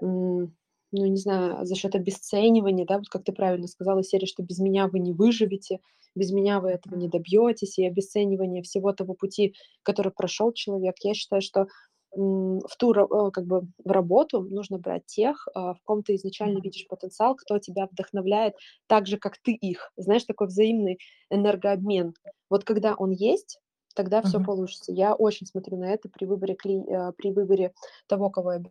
ну, 0.00 0.50
не 0.92 1.16
знаю, 1.16 1.64
за 1.66 1.74
счет 1.74 1.94
обесценивания, 1.94 2.86
да, 2.86 2.98
вот 2.98 3.08
как 3.08 3.24
ты 3.24 3.32
правильно 3.32 3.66
сказала 3.66 4.00
из 4.00 4.08
серии, 4.08 4.26
что 4.26 4.42
без 4.42 4.58
меня 4.58 4.88
вы 4.88 4.98
не 4.98 5.12
выживете, 5.12 5.80
без 6.14 6.32
меня 6.32 6.60
вы 6.60 6.70
этого 6.70 6.94
не 6.96 7.08
добьетесь, 7.08 7.78
и 7.78 7.86
обесценивание 7.86 8.62
всего 8.62 8.92
того 8.92 9.14
пути, 9.14 9.54
который 9.82 10.12
прошел 10.12 10.52
человек. 10.52 10.96
Я 11.02 11.14
считаю, 11.14 11.42
что 11.42 11.66
в 12.14 12.76
ту, 12.78 12.92
э, 12.94 13.30
как 13.32 13.44
бы, 13.46 13.62
в 13.84 13.90
работу 13.90 14.42
нужно 14.42 14.78
брать 14.78 15.06
тех, 15.06 15.48
а, 15.54 15.74
в 15.74 15.80
ком 15.84 16.02
ты 16.02 16.14
изначально 16.16 16.58
видишь 16.60 16.86
потенциал, 16.88 17.34
кто 17.36 17.58
тебя 17.58 17.86
вдохновляет 17.90 18.54
так 18.86 19.06
же, 19.06 19.18
как 19.18 19.38
ты 19.38 19.52
их. 19.52 19.92
Знаешь, 19.96 20.24
такой 20.24 20.48
взаимный 20.48 20.98
энергообмен. 21.30 22.14
Вот 22.50 22.64
когда 22.64 22.94
он 22.94 23.10
есть, 23.10 23.60
тогда 23.94 24.22
все 24.22 24.40
Мгм. 24.40 24.40
получится. 24.40 24.92
Я 24.92 25.14
очень 25.14 25.46
смотрю 25.46 25.78
на 25.78 25.92
это 25.92 26.08
при 26.08 26.26
выборе, 26.26 26.54
кли- 26.62 26.84
э, 26.86 27.12
при 27.16 27.32
выборе 27.32 27.72
того, 28.08 28.30
кого 28.30 28.52
я 28.54 28.62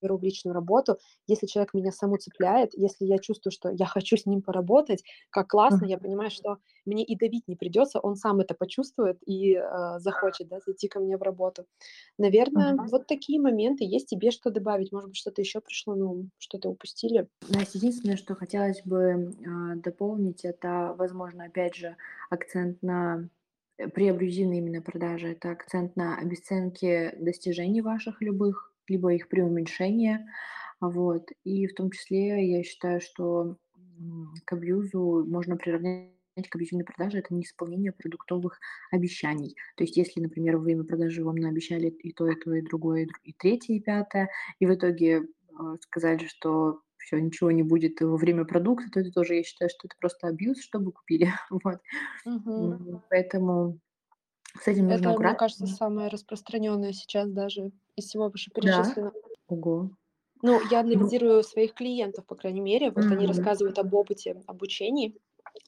беру 0.00 0.18
в 0.18 0.22
личную 0.22 0.54
работу. 0.54 0.98
Если 1.26 1.46
человек 1.46 1.74
меня 1.74 1.92
саму 1.92 2.16
цепляет, 2.18 2.74
если 2.74 3.04
я 3.04 3.18
чувствую, 3.18 3.52
что 3.52 3.70
я 3.70 3.86
хочу 3.86 4.16
с 4.16 4.26
ним 4.26 4.42
поработать, 4.42 5.02
как 5.30 5.48
классно, 5.48 5.84
я 5.86 5.98
понимаю, 5.98 6.30
что 6.30 6.58
мне 6.86 7.04
и 7.04 7.16
давить 7.16 7.48
не 7.48 7.56
придется, 7.56 8.00
он 8.00 8.16
сам 8.16 8.40
это 8.40 8.54
почувствует 8.54 9.18
и 9.26 9.54
э, 9.56 9.98
захочет 9.98 10.48
да, 10.48 10.60
зайти 10.64 10.88
ко 10.88 11.00
мне 11.00 11.16
в 11.16 11.22
работу. 11.22 11.66
Наверное, 12.18 12.74
Мгм. 12.74 12.88
вот 12.90 13.06
такие 13.06 13.40
моменты. 13.40 13.84
Есть 13.84 14.08
тебе 14.08 14.30
что 14.30 14.50
добавить? 14.50 14.92
Может 14.92 15.08
быть, 15.10 15.16
что-то 15.16 15.40
еще 15.42 15.60
пришло 15.60 15.94
на 15.94 16.06
ум, 16.06 16.30
что-то 16.38 16.68
упустили? 16.68 17.28
Настя, 17.48 17.78
единственное, 17.78 18.16
что 18.16 18.34
хотелось 18.34 18.82
бы, 18.84 19.34
а, 19.46 19.74
дополнить, 19.76 20.44
это, 20.44 20.94
возможно, 20.98 21.44
опять 21.44 21.74
же, 21.74 21.96
акцент 22.28 22.82
на, 22.82 23.28
э, 23.78 23.88
при 23.88 24.08
абьюзивной 24.08 24.58
именно 24.58 24.82
продаже, 24.82 25.28
это 25.32 25.50
акцент 25.50 25.96
на 25.96 26.18
обесценке 26.18 27.14
достижений 27.18 27.80
ваших 27.82 28.20
любых, 28.22 28.69
либо 28.90 29.14
их 29.14 29.28
преуменьшение. 29.28 30.26
Вот. 30.80 31.28
И 31.44 31.66
в 31.66 31.74
том 31.74 31.90
числе 31.92 32.50
я 32.50 32.62
считаю, 32.64 33.00
что, 33.00 33.58
к 34.44 34.52
абьюзу 34.52 35.24
можно 35.28 35.56
приравнять 35.56 36.10
к 36.48 36.54
абьюзивной 36.56 36.84
продаже- 36.84 37.18
это 37.18 37.34
неисполнение 37.34 37.92
продуктовых 37.92 38.60
обещаний. 38.90 39.56
То 39.76 39.84
есть 39.84 39.96
если, 39.96 40.20
например, 40.20 40.56
во 40.56 40.62
время 40.62 40.84
продажи 40.84 41.22
вам 41.24 41.36
наобещали 41.36 41.88
и 41.88 42.12
то, 42.12 42.26
и 42.28 42.34
то, 42.34 42.54
и 42.54 42.62
другое, 42.62 43.08
и 43.24 43.32
третье, 43.34 43.74
и 43.74 43.80
пятое, 43.80 44.30
и 44.58 44.66
в 44.66 44.74
итоге 44.74 45.22
а, 45.58 45.76
сказали, 45.82 46.26
что 46.26 46.80
все 46.98 47.18
ничего 47.18 47.50
не 47.50 47.62
будет 47.62 48.00
во 48.00 48.16
время 48.16 48.44
продукта, 48.44 48.86
то 48.92 49.00
это 49.00 49.10
тоже, 49.10 49.34
я 49.36 49.42
считаю, 49.42 49.68
что 49.70 49.86
это 49.88 49.96
просто 50.00 50.28
абьюз, 50.28 50.60
чтобы 50.62 50.92
купили. 50.92 51.28
Вот. 51.50 51.80
М, 52.56 53.02
поэтому 53.10 53.80
с 54.58 54.66
этим 54.68 54.88
нужно 54.88 55.10
Это, 55.10 55.18
мне 55.18 55.34
аккуратно. 55.34 55.36
кажется, 55.36 55.66
самое 55.66 56.08
распространенное 56.08 56.92
сейчас 56.92 57.30
даже 57.30 57.70
из 57.96 58.06
всего 58.06 58.28
Да. 58.56 58.96
вышеперечисленного. 59.08 59.14
Ого. 59.48 59.90
Ну, 60.42 60.60
я 60.62 60.80
Ну 60.92 61.10
анализирую 61.10 61.42
своих 61.42 61.74
клиентов, 61.74 62.26
по 62.26 62.34
крайней 62.34 62.60
мере. 62.60 62.90
Вот 62.90 63.10
они 63.12 63.26
Мгм. 63.26 63.26
рассказывают 63.26 63.78
об 63.78 63.92
опыте 63.94 64.42
обучений 64.46 65.16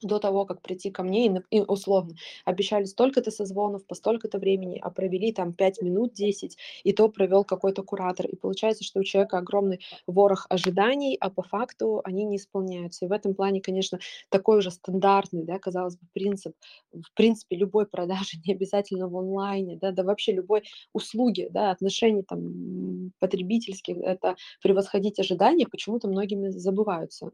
до 0.03 0.19
того, 0.19 0.45
как 0.45 0.63
прийти 0.63 0.91
ко 0.91 1.03
мне, 1.03 1.43
и, 1.51 1.61
условно 1.61 2.15
обещали 2.45 2.85
столько-то 2.85 3.31
созвонов 3.31 3.87
по 3.87 3.95
столько-то 3.95 4.39
времени, 4.39 4.79
а 4.83 4.91
провели 4.91 5.33
там 5.33 5.53
5 5.53 5.83
минут 5.83 6.13
10, 6.13 6.57
и 6.85 6.93
то 6.93 7.09
провел 7.09 7.45
какой-то 7.45 7.83
куратор. 7.83 8.27
И 8.27 8.37
получается, 8.37 8.85
что 8.85 9.01
у 9.01 9.05
человека 9.05 9.39
огромный 9.39 9.81
ворох 10.07 10.47
ожиданий, 10.49 11.17
а 11.21 11.31
по 11.31 11.43
факту 11.43 12.01
они 12.05 12.25
не 12.25 12.37
исполняются. 12.37 13.05
И 13.05 13.09
в 13.09 13.13
этом 13.13 13.35
плане, 13.35 13.61
конечно, 13.61 13.99
такой 14.29 14.59
уже 14.59 14.71
стандартный, 14.71 15.45
да, 15.45 15.59
казалось 15.59 15.97
бы, 15.97 16.07
принцип, 16.13 16.55
в 16.93 17.15
принципе, 17.15 17.57
любой 17.57 17.87
продажи, 17.87 18.39
не 18.47 18.55
обязательно 18.55 19.09
в 19.09 19.17
онлайне, 19.17 19.77
да, 19.77 19.91
да 19.93 20.03
вообще 20.03 20.33
любой 20.33 20.63
услуги, 20.93 21.49
да, 21.51 21.71
отношений 21.71 22.23
там 22.23 23.13
потребительских, 23.19 23.97
это 23.99 24.37
превосходить 24.63 25.19
ожидания, 25.19 25.67
почему-то 25.67 26.09
многими 26.09 26.49
забываются. 26.51 27.31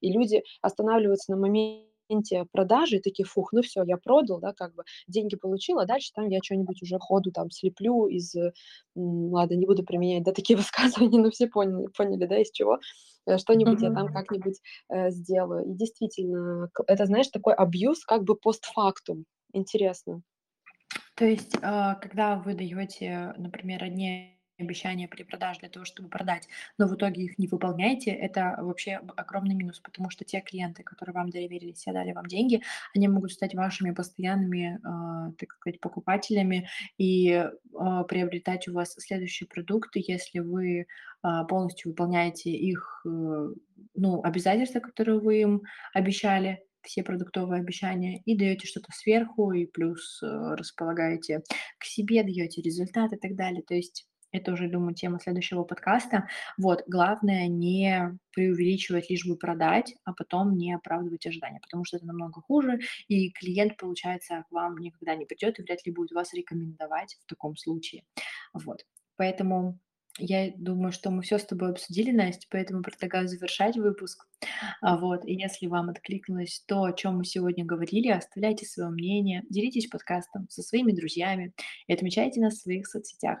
И 0.00 0.12
люди 0.12 0.42
останавливаются 0.62 1.32
на 1.32 1.38
моменте 1.38 1.83
продажи 2.52 2.96
и 2.96 3.00
такие: 3.00 3.24
"Фух, 3.26 3.52
ну 3.52 3.62
все, 3.62 3.82
я 3.84 3.96
продал, 3.96 4.40
да, 4.40 4.52
как 4.52 4.74
бы 4.74 4.84
деньги 5.08 5.36
получил, 5.36 5.78
а 5.78 5.86
дальше 5.86 6.10
там 6.14 6.28
я 6.28 6.40
что 6.42 6.54
нибудь 6.56 6.82
уже 6.82 6.98
ходу 6.98 7.30
там 7.32 7.50
слеплю 7.50 8.06
из, 8.06 8.34
э, 8.36 8.52
ладно, 8.96 9.54
не 9.54 9.66
буду 9.66 9.84
применять, 9.84 10.24
да, 10.24 10.32
такие 10.32 10.56
высказывания, 10.58 11.20
но 11.20 11.30
все 11.30 11.48
поняли 11.48 11.86
поняли, 11.96 12.26
да, 12.26 12.38
из 12.40 12.50
чего. 12.50 12.78
Э, 13.26 13.38
что-нибудь 13.38 13.82
я 13.82 13.90
там 13.90 14.08
как-нибудь, 14.12 14.60
э, 14.90 15.10
сделаю". 15.10 15.64
И 15.70 15.74
действительно, 15.74 16.68
это, 16.86 17.06
знаешь, 17.06 17.28
такой 17.28 17.54
абьюз 17.54 18.04
как 18.04 18.24
бы 18.24 18.36
постфактум. 18.36 19.24
Интересно. 19.52 20.22
То 21.14 21.24
есть, 21.24 21.56
а, 21.62 21.94
когда 21.96 22.36
вы 22.36 22.54
даете, 22.54 23.34
например, 23.36 23.84
одни 23.84 24.33
обещания 24.58 25.08
при 25.08 25.22
продаже 25.22 25.60
для 25.60 25.68
того, 25.68 25.84
чтобы 25.84 26.08
продать, 26.08 26.48
но 26.78 26.86
в 26.86 26.94
итоге 26.94 27.24
их 27.24 27.38
не 27.38 27.48
выполняете, 27.48 28.10
это 28.10 28.56
вообще 28.60 29.00
огромный 29.16 29.54
минус, 29.54 29.80
потому 29.80 30.10
что 30.10 30.24
те 30.24 30.40
клиенты, 30.40 30.82
которые 30.82 31.14
вам 31.14 31.30
доверились 31.30 31.86
и 31.86 31.90
отдали 31.90 32.12
вам 32.12 32.26
деньги, 32.26 32.62
они 32.94 33.08
могут 33.08 33.32
стать 33.32 33.54
вашими 33.54 33.90
постоянными, 33.90 34.80
а, 34.84 35.32
так 35.38 35.52
сказать, 35.52 35.80
покупателями 35.80 36.68
и, 36.98 37.32
а, 37.78 38.04
приобретать 38.04 38.68
у 38.68 38.74
вас 38.74 38.94
следующие 38.94 39.48
продукты, 39.48 40.02
если 40.06 40.38
вы, 40.40 40.86
а, 41.22 41.44
полностью 41.44 41.90
выполняете 41.90 42.50
их, 42.50 43.02
э, 43.06 43.48
ну, 43.94 44.22
обязательства, 44.22 44.80
которые 44.80 45.20
вы 45.20 45.40
им 45.40 45.62
обещали 45.94 46.62
все 46.82 47.02
продуктовые 47.02 47.60
обещания 47.60 48.20
и 48.24 48.36
даете 48.36 48.66
что-то 48.66 48.92
сверху, 48.92 49.52
и 49.52 49.66
плюс, 49.66 50.22
э, 50.22 50.26
располагаете 50.26 51.42
к 51.78 51.84
себе, 51.84 52.22
даете 52.22 52.60
результат 52.62 53.12
и 53.12 53.16
так 53.16 53.34
далее. 53.36 53.62
То 53.66 53.74
есть 53.74 54.06
это 54.34 54.52
уже, 54.52 54.68
думаю, 54.68 54.94
тема 54.94 55.20
следующего 55.20 55.64
подкаста. 55.64 56.28
Вот, 56.58 56.84
главное 56.88 57.48
не 57.48 58.18
преувеличивать, 58.34 59.10
лишь 59.10 59.26
бы 59.26 59.36
продать, 59.36 59.94
а 60.04 60.12
потом 60.12 60.56
не 60.58 60.74
оправдывать 60.74 61.26
ожидания, 61.26 61.60
потому 61.62 61.84
что 61.84 61.96
это 61.98 62.06
намного 62.06 62.40
хуже, 62.42 62.80
и 63.08 63.30
клиент, 63.30 63.76
получается, 63.78 64.44
к 64.48 64.52
вам 64.52 64.76
никогда 64.78 65.14
не 65.16 65.26
придет 65.26 65.58
и 65.58 65.62
вряд 65.62 65.86
ли 65.86 65.92
будет 65.92 66.12
вас 66.12 66.34
рекомендовать 66.34 67.16
в 67.24 67.26
таком 67.28 67.56
случае. 67.56 68.04
Вот. 68.54 68.84
Поэтому 69.16 69.78
Я 70.18 70.52
думаю, 70.56 70.92
что 70.92 71.10
мы 71.10 71.22
всё 71.22 71.38
с 71.38 71.44
тобой 71.44 71.70
обсудили, 71.72 72.12
Настя, 72.12 72.46
поэтому 72.50 72.82
предлагаю 72.82 73.26
завершать 73.28 73.76
выпуск. 73.76 74.26
А, 74.82 74.96
вот, 74.96 75.24
и 75.26 75.34
если 75.34 75.66
вам 75.68 75.90
откликнулось 75.90 76.62
то, 76.68 76.84
о 76.84 76.92
чём 76.92 77.18
мы 77.18 77.24
сегодня 77.24 77.64
говорили, 77.64 78.08
оставляйте 78.10 78.66
своё 78.66 78.90
мнение, 78.90 79.42
делитесь 79.50 79.88
подкастом 79.88 80.46
со 80.50 80.62
своими 80.62 80.92
друзьями 80.92 81.52
и 81.88 81.92
отмечайте 81.94 82.40
нас 82.40 82.54
в 82.54 82.62
своих 82.62 82.86
соцсетях. 82.86 83.40